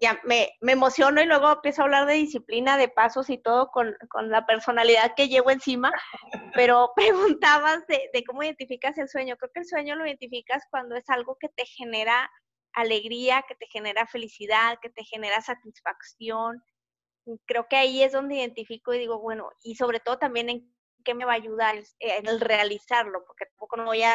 ya 0.00 0.20
me, 0.24 0.50
me, 0.60 0.72
emociono 0.72 1.20
y 1.20 1.26
luego 1.26 1.52
empiezo 1.52 1.82
a 1.82 1.84
hablar 1.84 2.06
de 2.06 2.14
disciplina, 2.14 2.78
de 2.78 2.88
pasos 2.88 3.28
y 3.28 3.38
todo 3.38 3.70
con, 3.70 3.94
con 4.08 4.30
la 4.30 4.46
personalidad 4.46 5.14
que 5.14 5.28
llevo 5.28 5.50
encima. 5.50 5.92
Pero 6.54 6.92
preguntabas 6.96 7.86
de, 7.86 8.08
de, 8.12 8.24
cómo 8.24 8.42
identificas 8.42 8.96
el 8.98 9.08
sueño. 9.08 9.36
Creo 9.36 9.50
que 9.52 9.60
el 9.60 9.66
sueño 9.66 9.94
lo 9.96 10.06
identificas 10.06 10.64
cuando 10.70 10.96
es 10.96 11.08
algo 11.10 11.36
que 11.38 11.48
te 11.50 11.66
genera 11.66 12.30
alegría, 12.72 13.44
que 13.46 13.54
te 13.56 13.66
genera 13.66 14.06
felicidad, 14.06 14.78
que 14.80 14.90
te 14.90 15.04
genera 15.04 15.42
satisfacción. 15.42 16.62
Creo 17.46 17.66
que 17.68 17.76
ahí 17.76 18.02
es 18.02 18.12
donde 18.12 18.36
identifico 18.36 18.94
y 18.94 18.98
digo, 18.98 19.20
bueno, 19.20 19.50
y 19.62 19.74
sobre 19.74 20.00
todo 20.00 20.18
también 20.18 20.48
en 20.48 20.74
qué 21.04 21.14
me 21.14 21.24
va 21.24 21.32
a 21.32 21.36
ayudar 21.36 21.76
el, 21.76 21.86
el 22.26 22.40
realizarlo, 22.40 23.22
porque 23.26 23.46
tampoco 23.46 23.76
no 23.76 23.84
voy 23.84 24.02
a, 24.02 24.14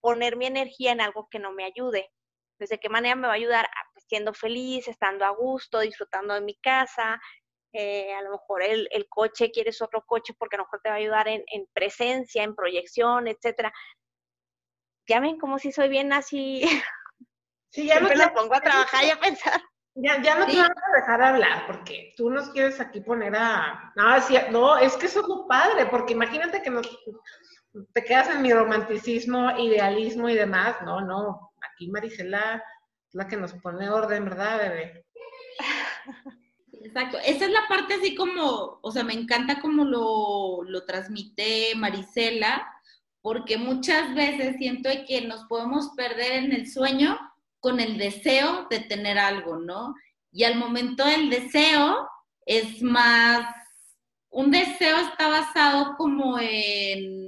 poner 0.00 0.36
mi 0.36 0.44
energía 0.44 0.92
en 0.92 1.00
algo 1.00 1.28
que 1.30 1.38
no 1.38 1.52
me 1.52 1.64
ayude. 1.64 2.10
¿Desde 2.58 2.78
qué 2.78 2.88
manera 2.88 3.16
me 3.16 3.26
va 3.26 3.34
a 3.34 3.36
ayudar? 3.36 3.66
Ah, 3.66 3.90
pues, 3.92 4.04
siendo 4.08 4.32
feliz, 4.32 4.86
estando 4.88 5.24
a 5.24 5.30
gusto, 5.30 5.80
disfrutando 5.80 6.34
de 6.34 6.40
mi 6.40 6.54
casa. 6.56 7.20
Eh, 7.72 8.14
a 8.14 8.22
lo 8.22 8.30
mejor 8.30 8.62
el, 8.62 8.88
el, 8.92 9.08
coche, 9.08 9.50
quieres 9.50 9.82
otro 9.82 10.04
coche 10.06 10.32
porque 10.38 10.54
a 10.54 10.58
lo 10.58 10.64
mejor 10.64 10.80
te 10.80 10.90
va 10.90 10.94
a 10.94 10.98
ayudar 10.98 11.26
en, 11.26 11.42
en 11.48 11.66
presencia, 11.72 12.44
en 12.44 12.54
proyección, 12.54 13.26
etcétera. 13.26 13.72
Ya 15.08 15.18
ven 15.20 15.38
como 15.38 15.58
si 15.58 15.72
soy 15.72 15.88
bien 15.88 16.12
así. 16.12 16.62
Sí, 17.70 17.88
ya 17.88 17.98
no 17.98 18.06
te... 18.06 18.28
pongo 18.28 18.54
a 18.54 18.60
trabajar 18.60 19.04
y 19.04 19.10
a 19.10 19.18
pensar. 19.18 19.60
Ya, 19.96 20.22
ya 20.22 20.36
no 20.36 20.46
te 20.46 20.56
vamos 20.56 20.76
a 20.76 20.96
dejar 20.96 21.20
hablar 21.20 21.66
porque 21.66 22.14
tú 22.16 22.30
nos 22.30 22.50
quieres 22.50 22.80
aquí 22.80 23.00
poner 23.00 23.34
a... 23.34 23.92
No, 23.96 24.04
no, 24.52 24.78
es 24.78 24.96
que 24.96 25.06
eso 25.06 25.22
es 25.22 25.26
lo 25.26 25.48
padre, 25.48 25.86
porque 25.86 26.12
imagínate 26.12 26.62
que 26.62 26.70
nos, 26.70 26.86
te 27.92 28.04
quedas 28.04 28.30
en 28.30 28.42
mi 28.42 28.52
romanticismo, 28.52 29.58
idealismo 29.58 30.28
y 30.28 30.34
demás. 30.34 30.76
No, 30.82 31.00
no, 31.00 31.52
aquí 31.84 31.90
Marisela 31.90 32.62
es 33.08 33.14
la 33.14 33.28
que 33.28 33.36
nos 33.36 33.52
pone 33.54 33.88
orden, 33.90 34.24
¿verdad, 34.24 34.58
bebé? 34.58 35.06
Exacto, 36.84 37.18
esa 37.24 37.46
es 37.46 37.50
la 37.50 37.66
parte 37.68 37.94
así 37.94 38.14
como, 38.14 38.78
o 38.82 38.90
sea, 38.90 39.04
me 39.04 39.14
encanta 39.14 39.60
como 39.60 39.84
lo, 39.84 40.62
lo 40.64 40.84
transmite 40.84 41.74
Marisela, 41.76 42.66
porque 43.22 43.56
muchas 43.56 44.14
veces 44.14 44.56
siento 44.58 44.90
que 45.06 45.22
nos 45.22 45.44
podemos 45.44 45.90
perder 45.96 46.44
en 46.44 46.52
el 46.52 46.70
sueño 46.70 47.18
con 47.60 47.80
el 47.80 47.96
deseo 47.96 48.66
de 48.68 48.80
tener 48.80 49.18
algo, 49.18 49.56
¿no? 49.56 49.94
Y 50.30 50.44
al 50.44 50.56
momento 50.56 51.04
del 51.06 51.30
deseo 51.30 52.06
es 52.44 52.82
más, 52.82 53.46
un 54.28 54.50
deseo 54.50 54.98
está 54.98 55.28
basado 55.28 55.96
como 55.96 56.38
en 56.38 57.24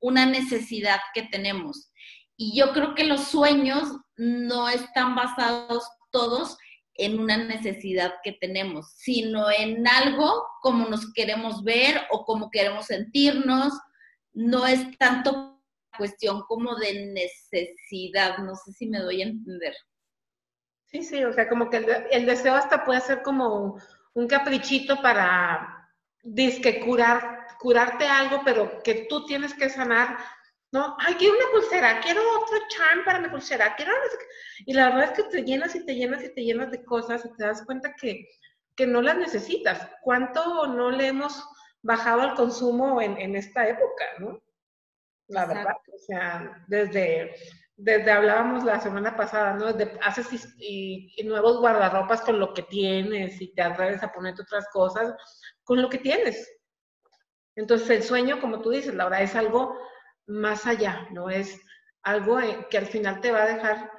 una 0.00 0.26
necesidad 0.26 1.00
que 1.14 1.22
tenemos. 1.22 1.90
Y 2.36 2.56
yo 2.58 2.72
creo 2.72 2.94
que 2.94 3.04
los 3.04 3.24
sueños 3.24 3.88
no 4.16 4.68
están 4.68 5.14
basados 5.14 5.88
todos 6.10 6.58
en 6.94 7.18
una 7.18 7.36
necesidad 7.36 8.14
que 8.22 8.32
tenemos, 8.32 8.92
sino 8.96 9.50
en 9.50 9.86
algo 9.86 10.46
como 10.62 10.88
nos 10.88 11.12
queremos 11.12 11.62
ver 11.62 12.00
o 12.10 12.24
como 12.24 12.50
queremos 12.50 12.86
sentirnos. 12.86 13.72
No 14.32 14.66
es 14.66 14.96
tanto 14.98 15.56
cuestión 15.96 16.42
como 16.42 16.76
de 16.76 17.06
necesidad, 17.06 18.38
no 18.38 18.54
sé 18.54 18.72
si 18.72 18.86
me 18.86 19.00
doy 19.00 19.22
a 19.22 19.26
entender. 19.26 19.74
Sí, 20.86 21.02
sí, 21.02 21.24
o 21.24 21.32
sea, 21.32 21.48
como 21.48 21.68
que 21.68 21.78
el, 22.10 22.26
deseo 22.26 22.54
hasta 22.54 22.84
puede 22.84 23.00
ser 23.00 23.22
como 23.22 23.78
un, 24.14 24.28
caprichito 24.28 25.02
para 25.02 25.90
disque 26.22 26.80
curar 26.80 27.46
curarte 27.58 28.06
algo, 28.06 28.42
pero 28.44 28.82
que 28.82 29.06
tú 29.08 29.24
tienes 29.24 29.54
que 29.54 29.68
sanar, 29.68 30.18
¿no? 30.76 30.94
Ay, 30.98 31.14
quiero 31.14 31.34
una 31.36 31.50
pulsera, 31.52 32.00
quiero 32.00 32.20
otro 32.38 32.58
charm 32.68 33.02
para 33.04 33.18
mi 33.18 33.28
pulsera, 33.30 33.74
quiero... 33.76 33.92
Y 34.66 34.74
la 34.74 34.90
verdad 34.90 35.04
es 35.04 35.10
que 35.12 35.22
te 35.30 35.42
llenas 35.42 35.74
y 35.74 35.86
te 35.86 35.94
llenas 35.94 36.22
y 36.22 36.34
te 36.34 36.44
llenas 36.44 36.70
de 36.70 36.84
cosas 36.84 37.24
y 37.24 37.34
te 37.34 37.44
das 37.44 37.64
cuenta 37.64 37.94
que, 37.94 38.28
que 38.76 38.86
no 38.86 39.00
las 39.00 39.16
necesitas. 39.16 39.88
¿Cuánto 40.02 40.66
no 40.66 40.90
le 40.90 41.06
hemos 41.06 41.42
bajado 41.80 42.20
al 42.20 42.34
consumo 42.34 43.00
en, 43.00 43.16
en 43.16 43.36
esta 43.36 43.66
época, 43.66 44.04
no? 44.18 44.38
La 45.28 45.46
verdad, 45.46 45.76
o 45.92 45.98
sea, 45.98 46.64
desde, 46.68 47.34
desde 47.76 48.10
hablábamos 48.12 48.62
la 48.62 48.78
semana 48.78 49.16
pasada, 49.16 49.54
¿no? 49.54 49.72
De, 49.72 49.98
haces 50.02 50.28
y, 50.58 51.14
y, 51.16 51.24
nuevos 51.24 51.58
guardarropas 51.58 52.20
con 52.20 52.38
lo 52.38 52.52
que 52.52 52.62
tienes 52.64 53.40
y 53.40 53.54
te 53.54 53.62
atreves 53.62 54.02
a 54.02 54.12
ponerte 54.12 54.42
otras 54.42 54.68
cosas 54.72 55.14
con 55.64 55.80
lo 55.80 55.88
que 55.88 55.98
tienes. 55.98 56.52
Entonces 57.56 57.88
el 57.88 58.02
sueño, 58.02 58.40
como 58.40 58.60
tú 58.60 58.70
dices, 58.70 58.94
Laura, 58.94 59.22
es 59.22 59.34
algo 59.34 59.74
más 60.26 60.66
allá, 60.66 61.08
¿no? 61.10 61.30
Es 61.30 61.60
algo 62.02 62.40
eh, 62.40 62.66
que 62.70 62.78
al 62.78 62.86
final 62.86 63.20
te 63.20 63.32
va 63.32 63.42
a 63.42 63.54
dejar 63.54 63.90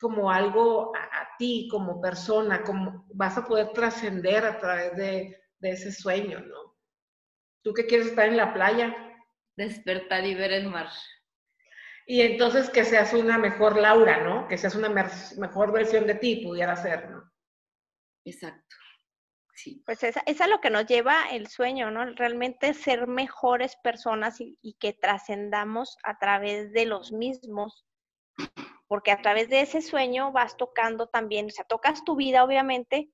como 0.00 0.30
algo 0.30 0.92
a, 0.96 1.28
ti 1.38 1.68
como 1.70 2.00
persona, 2.00 2.62
como 2.62 3.06
vas 3.14 3.38
a 3.38 3.44
poder 3.44 3.72
trascender 3.72 4.44
a 4.44 4.58
través 4.58 4.96
de, 4.96 5.38
ese 5.60 5.92
sueño, 5.92 6.40
¿no? 6.40 6.76
¿Tú 7.62 7.72
qué 7.72 7.86
quieres 7.86 8.08
estar 8.08 8.26
en 8.26 8.36
la 8.36 8.52
playa? 8.52 8.94
Despertar 9.56 10.24
y 10.26 10.34
ver 10.34 10.52
el 10.52 10.68
mar. 10.68 10.88
Y 12.04 12.20
entonces 12.22 12.68
que 12.68 12.84
seas 12.84 13.12
una 13.12 13.38
mejor 13.38 13.78
Laura, 13.78 14.24
¿no? 14.24 14.48
Que 14.48 14.58
seas 14.58 14.74
una 14.74 14.88
mejor 14.88 15.72
versión 15.72 16.06
de 16.08 16.16
ti, 16.16 16.44
pudiera 16.44 16.74
ser, 16.74 17.08
¿no? 17.10 17.32
Exacto. 18.24 18.76
Pues 19.84 20.02
esa, 20.02 20.22
es 20.26 20.40
a 20.40 20.46
lo 20.46 20.60
que 20.60 20.70
nos 20.70 20.86
lleva 20.86 21.30
el 21.30 21.46
sueño, 21.48 21.90
¿no? 21.90 22.04
Realmente 22.14 22.74
ser 22.74 23.06
mejores 23.06 23.76
personas 23.76 24.40
y, 24.40 24.76
que 24.80 24.92
trascendamos 24.92 25.96
a 26.02 26.18
través 26.18 26.72
de 26.72 26.86
los 26.86 27.12
mismos, 27.12 27.86
porque 28.88 29.12
a 29.12 29.20
través 29.20 29.48
de 29.48 29.60
ese 29.60 29.82
sueño 29.82 30.32
vas 30.32 30.56
tocando 30.56 31.08
también, 31.08 31.46
o 31.46 31.50
sea, 31.50 31.64
tocas 31.64 32.04
tu 32.04 32.16
vida 32.16 32.44
obviamente, 32.44 33.10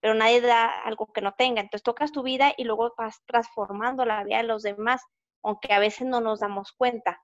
pero 0.00 0.14
nadie 0.14 0.40
da 0.40 0.66
algo 0.82 1.12
que 1.12 1.20
no 1.20 1.34
tenga, 1.34 1.60
entonces 1.60 1.82
tocas 1.82 2.12
tu 2.12 2.22
vida 2.22 2.54
y 2.56 2.64
luego 2.64 2.94
vas 2.96 3.22
transformando 3.26 4.04
la 4.04 4.24
vida 4.24 4.38
de 4.38 4.44
los 4.44 4.62
demás, 4.62 5.02
aunque 5.42 5.72
a 5.72 5.78
veces 5.78 6.06
no 6.06 6.20
nos 6.20 6.40
damos 6.40 6.72
cuenta, 6.72 7.22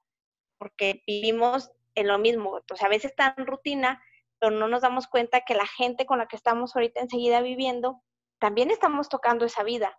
porque 0.58 1.02
vivimos 1.06 1.70
en 1.94 2.08
lo 2.08 2.18
mismo, 2.18 2.60
o 2.70 2.76
sea, 2.76 2.86
a 2.86 2.90
veces 2.90 3.14
en 3.36 3.46
rutina, 3.46 4.02
pero 4.38 4.52
no 4.52 4.68
nos 4.68 4.82
damos 4.82 5.06
cuenta 5.06 5.40
que 5.40 5.54
la 5.54 5.66
gente 5.66 6.04
con 6.04 6.18
la 6.18 6.26
que 6.26 6.36
estamos 6.36 6.76
ahorita 6.76 7.00
enseguida 7.00 7.40
viviendo 7.40 8.02
también 8.38 8.70
estamos 8.70 9.08
tocando 9.08 9.44
esa 9.44 9.62
vida. 9.62 9.98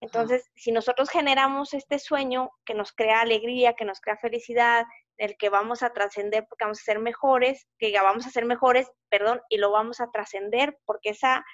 Entonces, 0.00 0.50
si 0.54 0.70
nosotros 0.70 1.08
generamos 1.08 1.72
este 1.72 1.98
sueño 1.98 2.50
que 2.66 2.74
nos 2.74 2.92
crea 2.92 3.20
alegría, 3.20 3.74
que 3.74 3.86
nos 3.86 4.00
crea 4.00 4.18
felicidad, 4.18 4.84
el 5.16 5.36
que 5.38 5.48
vamos 5.48 5.82
a 5.82 5.92
trascender 5.92 6.46
porque 6.48 6.64
vamos 6.64 6.80
a 6.80 6.84
ser 6.84 6.98
mejores, 6.98 7.66
que 7.78 7.92
vamos 7.92 8.26
a 8.26 8.30
ser 8.30 8.44
mejores, 8.44 8.90
perdón, 9.08 9.40
y 9.48 9.58
lo 9.58 9.70
vamos 9.70 10.00
a 10.00 10.10
trascender 10.10 10.78
porque 10.84 11.10
esa 11.10 11.44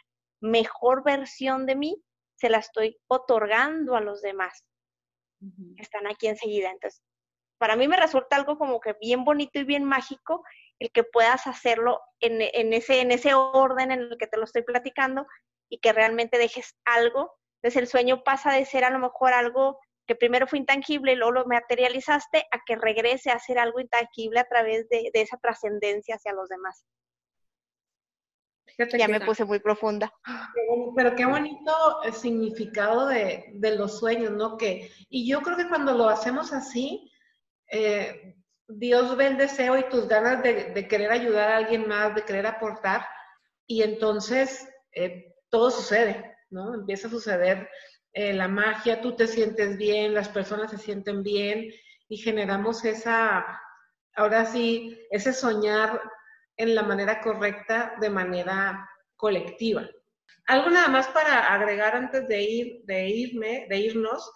mejor 0.40 1.04
versión 1.04 1.66
de 1.66 1.76
mí 1.76 2.02
se 2.36 2.48
la 2.48 2.58
estoy 2.58 2.98
otorgando 3.06 3.94
a 3.94 4.00
los 4.00 4.22
demás 4.22 4.64
que 5.76 5.82
están 5.82 6.06
aquí 6.06 6.26
enseguida. 6.26 6.70
Entonces, 6.70 7.02
para 7.58 7.76
mí 7.76 7.86
me 7.86 7.96
resulta 7.96 8.36
algo 8.36 8.58
como 8.58 8.80
que 8.80 8.94
bien 8.94 9.24
bonito 9.24 9.58
y 9.58 9.64
bien 9.64 9.84
mágico 9.84 10.42
el 10.78 10.90
que 10.90 11.04
puedas 11.04 11.46
hacerlo 11.46 12.00
en, 12.18 12.40
en, 12.40 12.72
ese, 12.72 13.00
en 13.00 13.10
ese 13.10 13.34
orden 13.34 13.90
en 13.90 14.00
el 14.00 14.16
que 14.18 14.26
te 14.26 14.38
lo 14.38 14.44
estoy 14.44 14.62
platicando 14.62 15.26
y 15.70 15.78
que 15.78 15.94
realmente 15.94 16.36
dejes 16.36 16.76
algo. 16.84 17.38
Entonces 17.62 17.80
el 17.80 17.88
sueño 17.88 18.22
pasa 18.24 18.52
de 18.52 18.66
ser 18.66 18.84
a 18.84 18.90
lo 18.90 18.98
mejor 18.98 19.32
algo 19.32 19.78
que 20.06 20.16
primero 20.16 20.48
fue 20.48 20.58
intangible 20.58 21.12
y 21.12 21.16
luego 21.16 21.32
lo 21.32 21.46
materializaste 21.46 22.44
a 22.50 22.58
que 22.66 22.74
regrese 22.74 23.30
a 23.30 23.38
ser 23.38 23.60
algo 23.60 23.78
intangible 23.78 24.40
a 24.40 24.48
través 24.48 24.88
de, 24.88 25.08
esa 25.14 25.36
trascendencia 25.36 26.16
hacia 26.16 26.32
los 26.32 26.48
demás. 26.48 26.84
ya 28.98 29.06
me 29.06 29.20
puse 29.20 29.44
muy 29.44 29.60
profunda. 29.60 30.12
Pero 30.96 31.14
qué 31.14 31.26
bonito 31.26 32.02
el 32.02 32.12
significado 32.12 33.06
de, 33.06 33.54
los 33.78 34.00
sueños, 34.00 34.32
¿no? 34.32 34.56
Que, 34.56 34.90
y 35.08 35.30
yo 35.30 35.42
creo 35.42 35.56
que 35.56 35.68
cuando 35.68 35.92
lo 35.94 36.08
hacemos 36.08 36.52
así, 36.52 37.08
eh, 37.70 38.34
Dios 38.66 39.16
ve 39.16 39.28
el 39.28 39.36
deseo 39.36 39.78
y 39.78 39.88
tus 39.88 40.08
ganas 40.08 40.42
de, 40.42 40.88
querer 40.88 41.12
ayudar 41.12 41.50
a 41.50 41.56
alguien 41.58 41.86
más, 41.86 42.16
de 42.16 42.24
querer 42.24 42.46
aportar, 42.46 43.06
y 43.64 43.82
entonces 43.82 44.68
eh, 44.92 45.29
todo 45.50 45.70
sucede, 45.70 46.36
¿no? 46.50 46.74
Empieza 46.74 47.08
a 47.08 47.10
suceder 47.10 47.68
eh, 48.12 48.32
la 48.32 48.48
magia, 48.48 49.00
tú 49.00 49.14
te 49.14 49.26
sientes 49.26 49.76
bien, 49.76 50.14
las 50.14 50.28
personas 50.28 50.70
se 50.70 50.78
sienten 50.78 51.22
bien 51.22 51.70
y 52.08 52.16
generamos 52.16 52.84
esa, 52.84 53.60
ahora 54.14 54.46
sí, 54.46 54.98
ese 55.10 55.32
soñar 55.32 56.00
en 56.56 56.74
la 56.74 56.82
manera 56.82 57.20
correcta 57.20 57.94
de 58.00 58.10
manera 58.10 58.88
colectiva. 59.16 59.88
Algo 60.46 60.70
nada 60.70 60.88
más 60.88 61.08
para 61.08 61.54
agregar 61.54 61.94
antes 61.94 62.26
de 62.26 62.42
ir, 62.42 62.80
de 62.84 63.08
irme, 63.08 63.66
de 63.68 63.78
irnos, 63.78 64.30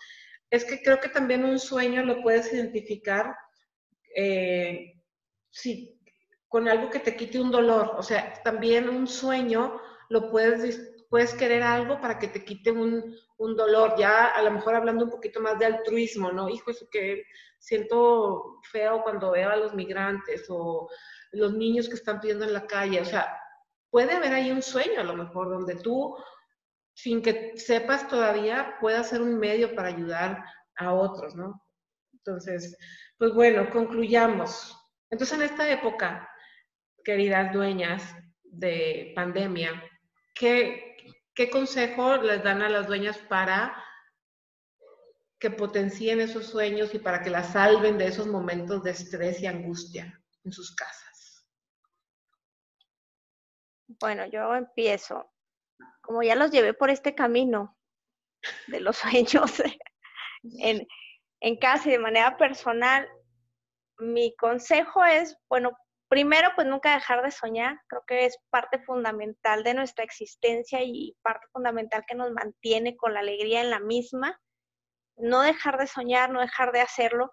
es 0.50 0.64
que 0.64 0.80
creo 0.82 1.00
que 1.00 1.08
también 1.08 1.44
un 1.44 1.58
sueño 1.58 2.04
lo 2.04 2.22
puedes 2.22 2.52
identificar 2.52 3.34
eh, 4.14 4.94
con 6.48 6.68
algo 6.68 6.90
que 6.90 7.00
te 7.00 7.16
quite 7.16 7.40
un 7.40 7.50
dolor. 7.50 7.94
O 7.96 8.02
sea, 8.02 8.40
también 8.44 8.88
un 8.88 9.08
sueño 9.08 9.80
lo 10.08 10.30
puedes 10.30 10.93
puedes 11.14 11.32
querer 11.34 11.62
algo 11.62 12.00
para 12.00 12.18
que 12.18 12.26
te 12.26 12.44
quite 12.44 12.72
un, 12.72 13.16
un, 13.38 13.54
dolor, 13.54 13.94
ya 13.96 14.30
a 14.30 14.42
lo 14.42 14.50
mejor 14.50 14.74
hablando 14.74 15.04
un 15.04 15.12
poquito 15.12 15.38
más 15.38 15.56
de 15.60 15.66
altruismo, 15.66 16.32
¿no? 16.32 16.48
Hijo, 16.48 16.72
eso 16.72 16.88
que 16.90 17.22
siento 17.56 18.60
feo 18.72 19.00
cuando 19.04 19.30
veo 19.30 19.48
a 19.48 19.56
los 19.56 19.74
migrantes 19.74 20.46
o 20.48 20.90
los 21.30 21.54
niños 21.54 21.88
que 21.88 21.94
están 21.94 22.18
pidiendo 22.18 22.44
en 22.44 22.52
la 22.52 22.66
calle, 22.66 23.00
o 23.00 23.04
sea, 23.04 23.32
puede 23.90 24.10
haber 24.10 24.32
ahí 24.32 24.50
un 24.50 24.60
sueño 24.60 24.98
a 24.98 25.04
lo 25.04 25.14
mejor 25.14 25.50
donde 25.50 25.76
tú, 25.76 26.16
sin 26.94 27.22
que 27.22 27.52
sepas 27.58 28.08
todavía, 28.08 28.74
puedas 28.80 29.10
ser 29.10 29.22
un 29.22 29.38
medio 29.38 29.72
para 29.76 29.90
ayudar 29.90 30.44
a 30.74 30.94
otros, 30.94 31.36
¿no? 31.36 31.64
Entonces, 32.12 32.76
pues 33.18 33.32
bueno, 33.32 33.70
concluyamos. 33.70 34.76
Entonces, 35.10 35.38
en 35.38 35.44
esta 35.44 35.70
época, 35.70 36.28
queridas 37.04 37.52
dueñas 37.52 38.02
de 38.42 39.12
pandemia, 39.14 39.80
¿qué, 40.34 40.83
¿qué 41.34 41.50
consejo 41.50 42.16
les 42.16 42.42
dan 42.42 42.62
a 42.62 42.68
las 42.68 42.86
dueñas 42.86 43.18
para 43.18 43.84
que 45.38 45.50
potencien 45.50 46.20
esos 46.20 46.46
sueños 46.46 46.94
y 46.94 46.98
para 46.98 47.22
que 47.22 47.30
la 47.30 47.42
salven 47.42 47.98
de 47.98 48.06
esos 48.06 48.26
momentos 48.26 48.82
de 48.82 48.92
estrés 48.92 49.40
y 49.42 49.46
angustia 49.46 50.22
en 50.44 50.52
sus 50.52 50.74
casas? 50.74 51.46
Bueno, 54.00 54.26
yo 54.26 54.54
empiezo. 54.54 55.30
Como 56.00 56.22
ya 56.22 56.34
los 56.34 56.50
llevé 56.50 56.72
por 56.74 56.90
este 56.90 57.14
camino 57.14 57.76
de 58.68 58.80
los 58.80 58.96
sueños 58.98 59.62
en, 60.58 60.86
en 61.40 61.56
casa 61.58 61.88
y 61.88 61.92
de 61.92 61.98
manera 61.98 62.36
personal, 62.36 63.08
mi 63.98 64.34
consejo 64.36 65.04
es, 65.04 65.36
bueno, 65.48 65.76
primero, 66.14 66.50
pues 66.54 66.68
nunca 66.68 66.94
dejar 66.94 67.24
de 67.24 67.32
soñar. 67.32 67.80
Creo 67.88 68.04
que 68.06 68.24
es 68.24 68.38
parte 68.48 68.78
fundamental 68.78 69.64
de 69.64 69.74
nuestra 69.74 70.04
existencia 70.04 70.80
y 70.80 71.16
parte 71.22 71.44
fundamental 71.52 72.04
que 72.06 72.14
nos 72.14 72.30
mantiene 72.30 72.96
con 72.96 73.14
la 73.14 73.18
alegría 73.18 73.62
en 73.62 73.70
la 73.70 73.80
misma 73.80 74.40
no 75.16 75.42
dejar 75.42 75.76
de 75.76 75.88
soñar, 75.88 76.30
no 76.30 76.40
dejar 76.40 76.70
de 76.70 76.82
hacerlo 76.82 77.32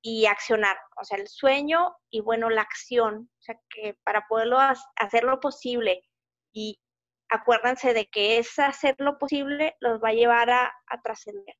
y 0.00 0.26
accionar, 0.26 0.78
o 1.00 1.04
sea, 1.04 1.18
el 1.18 1.26
sueño 1.26 1.96
y 2.08 2.20
bueno, 2.20 2.50
la 2.50 2.62
acción, 2.62 3.28
o 3.36 3.42
sea, 3.42 3.56
que 3.68 3.98
para 4.04 4.26
poderlo 4.28 4.58
hacer 4.94 5.24
lo 5.24 5.40
posible 5.40 6.04
y 6.52 6.80
acuérdense 7.28 7.94
de 7.94 8.06
que 8.06 8.38
ese 8.38 8.62
hacer 8.62 8.94
lo 8.98 9.18
posible 9.18 9.74
los 9.80 10.00
va 10.00 10.10
a 10.10 10.12
llevar 10.12 10.50
a, 10.50 10.72
a 10.86 11.02
trascender. 11.02 11.56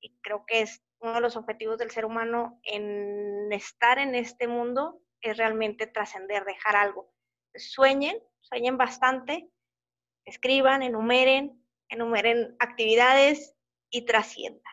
Y 0.00 0.16
creo 0.20 0.44
que 0.46 0.62
es 0.62 0.80
uno 1.00 1.14
de 1.14 1.20
los 1.22 1.36
objetivos 1.36 1.78
del 1.78 1.90
ser 1.90 2.04
humano 2.04 2.60
en 2.62 3.52
estar 3.52 3.98
en 3.98 4.14
este 4.14 4.46
mundo, 4.46 5.01
es 5.22 5.36
realmente 5.36 5.86
trascender, 5.86 6.44
dejar 6.44 6.76
algo. 6.76 7.12
Sueñen, 7.54 8.18
sueñen 8.40 8.76
bastante, 8.76 9.48
escriban, 10.24 10.82
enumeren, 10.82 11.64
enumeren 11.88 12.56
actividades 12.58 13.54
y 13.90 14.04
trasciendan. 14.04 14.72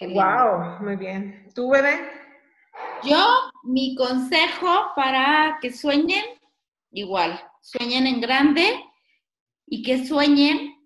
Wow, 0.00 0.80
muy 0.80 0.96
bien. 0.96 1.50
¿Tú, 1.54 1.70
bebé? 1.70 1.98
Yo, 3.02 3.50
mi 3.64 3.94
consejo 3.94 4.92
para 4.96 5.58
que 5.60 5.72
sueñen, 5.72 6.24
igual, 6.90 7.38
sueñen 7.60 8.06
en 8.06 8.20
grande 8.20 8.82
y 9.66 9.82
que 9.82 10.06
sueñen 10.06 10.76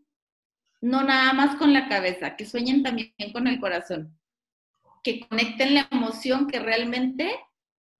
no 0.80 1.02
nada 1.02 1.32
más 1.32 1.56
con 1.56 1.72
la 1.72 1.88
cabeza, 1.88 2.36
que 2.36 2.44
sueñen 2.44 2.82
también 2.82 3.14
con 3.32 3.46
el 3.46 3.58
corazón, 3.58 4.18
que 5.02 5.26
conecten 5.26 5.74
la 5.74 5.88
emoción 5.90 6.46
que 6.46 6.58
realmente 6.58 7.40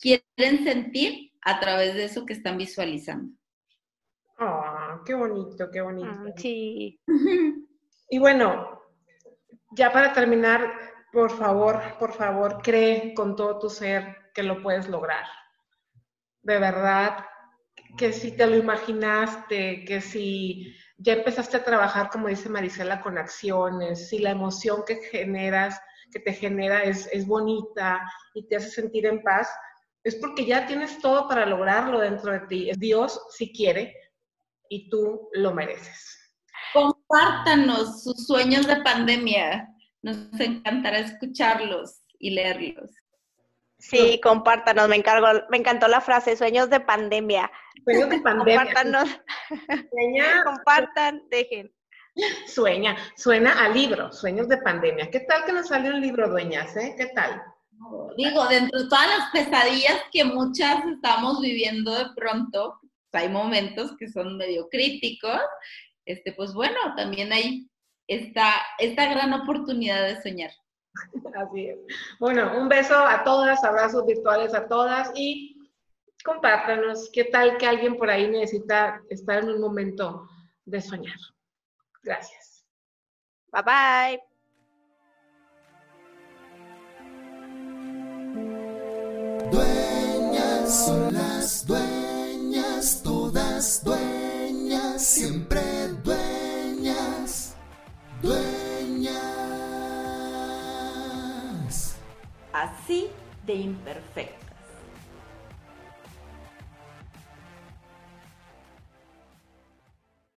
quieren 0.05 0.65
sentir 0.65 1.33
a 1.41 1.59
través 1.61 1.95
de 1.95 2.05
eso 2.05 2.27
que 2.27 2.35
están 2.35 2.59
visualizando. 2.59 3.33
Ah, 4.39 5.01
qué 5.07 5.15
bonito, 5.15 5.71
qué 5.73 5.81
bonito. 5.81 6.09
Ah, 6.11 6.33
sí. 6.37 7.01
Y 8.11 8.19
bueno, 8.19 8.83
ya 9.73 9.91
para 9.91 10.13
terminar, 10.13 10.71
por 11.11 11.31
favor, 11.31 11.81
por 11.99 12.13
favor, 12.13 12.61
cree 12.63 13.15
con 13.15 13.35
todo 13.35 13.59
tu 13.59 13.71
ser 13.71 14.31
que 14.35 14.43
lo 14.43 14.63
puedes 14.63 14.89
lograr. 14.89 15.25
De 16.43 16.59
verdad, 16.59 17.25
que 17.97 18.13
si 18.13 18.37
te 18.37 18.47
lo 18.47 18.57
imaginaste, 18.57 19.85
que 19.87 20.03
si 20.03 20.77
ya 20.99 21.15
empezaste 21.15 21.57
a 21.57 21.65
trabajar, 21.65 22.11
como 22.11 22.29
dice 22.29 22.51
Marisela, 22.51 23.01
con 23.01 23.17
acciones, 23.17 24.11
si 24.11 24.19
la 24.19 24.31
emoción 24.31 24.85
que 24.87 24.97
generas, 24.97 25.81
que 26.13 26.21
te 26.21 26.35
genera 26.35 26.85
es, 26.85 27.09
es 27.11 27.27
bonita 27.27 28.01
y 28.35 28.47
te 28.47 28.57
hace 28.57 28.69
sentir 28.69 29.07
en 29.07 29.23
paz, 29.23 29.49
es 30.05 30.17
porque 30.17 30.45
ya 30.45 30.67
tienes 30.67 31.01
todo 31.01 31.27
para 31.27 31.47
lograrlo 31.47 31.99
dentro 31.99 32.31
de 32.31 32.41
ti. 32.41 32.71
Dios 32.77 33.21
si 33.31 33.53
quiere 33.53 33.97
y 34.69 34.91
tú 34.91 35.31
lo 35.33 35.53
mereces. 35.53 36.21
Compártanos 36.75 38.05
sus 38.05 38.27
sueños 38.27 38.67
de 38.67 38.77
pandemia. 38.83 39.69
Nos 40.03 40.39
encantará 40.39 40.99
escucharlos 40.99 42.03
y 42.19 42.31
leerlos. 42.31 42.91
Sí, 43.79 44.21
compártanos, 44.23 44.89
me, 44.89 44.97
encargo, 44.97 45.27
me 45.51 45.59
encantó 45.59 45.89
la 45.89 46.01
frase, 46.01 46.37
sueños 46.37 46.71
de 46.71 46.81
pandemia. 46.81 47.51
Sueños 47.85 48.11
de 48.11 48.21
pandemia. 48.21 48.65
Compártanos. 48.65 49.09
Sueña, 49.91 50.45
Compartan, 50.45 51.23
dejen. 51.31 51.75
Sueña, 52.47 52.97
suena 53.17 53.65
a 53.65 53.69
libro, 53.69 54.13
sueños 54.13 54.49
de 54.49 54.59
pandemia. 54.59 55.11
¿Qué 55.11 55.21
tal 55.21 55.45
que 55.45 55.53
nos 55.53 55.69
sale 55.69 55.91
un 55.91 56.01
libro, 56.01 56.29
dueñas? 56.29 56.77
Eh? 56.77 56.95
¿Qué 56.97 57.07
tal? 57.07 57.43
Digo, 58.17 58.47
dentro 58.47 58.83
de 58.83 58.89
todas 58.89 59.09
las 59.09 59.31
pesadillas 59.31 60.03
que 60.13 60.25
muchas 60.25 60.85
estamos 60.87 61.41
viviendo 61.41 61.93
de 61.93 62.07
pronto, 62.17 62.81
hay 63.13 63.29
momentos 63.29 63.97
que 63.99 64.09
son 64.09 64.37
medio 64.37 64.69
críticos, 64.69 65.41
este, 66.05 66.33
pues 66.33 66.53
bueno, 66.53 66.79
también 66.97 67.33
hay 67.33 67.69
esta, 68.09 68.55
esta 68.79 69.07
gran 69.07 69.33
oportunidad 69.33 70.07
de 70.07 70.21
soñar. 70.21 70.51
Así 71.35 71.67
es. 71.67 71.79
Bueno, 72.21 72.59
un 72.59 72.69
beso 72.69 72.97
a 72.97 73.25
todas, 73.25 73.65
abrazos 73.65 74.07
virtuales 74.07 74.55
a 74.55 74.69
todas 74.69 75.11
y 75.15 75.57
compártanos 76.25 77.11
qué 77.13 77.25
tal 77.25 77.59
que 77.59 77.67
alguien 77.67 77.97
por 77.97 78.11
ahí 78.11 78.29
necesita 78.29 79.03
estar 79.09 79.43
en 79.43 79.51
un 79.51 79.61
momento 79.61 80.29
de 80.65 80.81
soñar. 80.81 81.19
Gracias. 82.03 82.65
Bye 83.53 83.63
bye. 83.63 84.34
Son 90.75 91.15
las 91.15 91.65
dueñas, 91.67 93.01
todas 93.05 93.85
dueñas, 93.85 95.01
siempre 95.05 95.63
dueñas, 96.03 97.55
dueñas. 98.21 99.15
Así 102.53 103.09
de 103.47 103.55
imperfectas. 103.55 104.44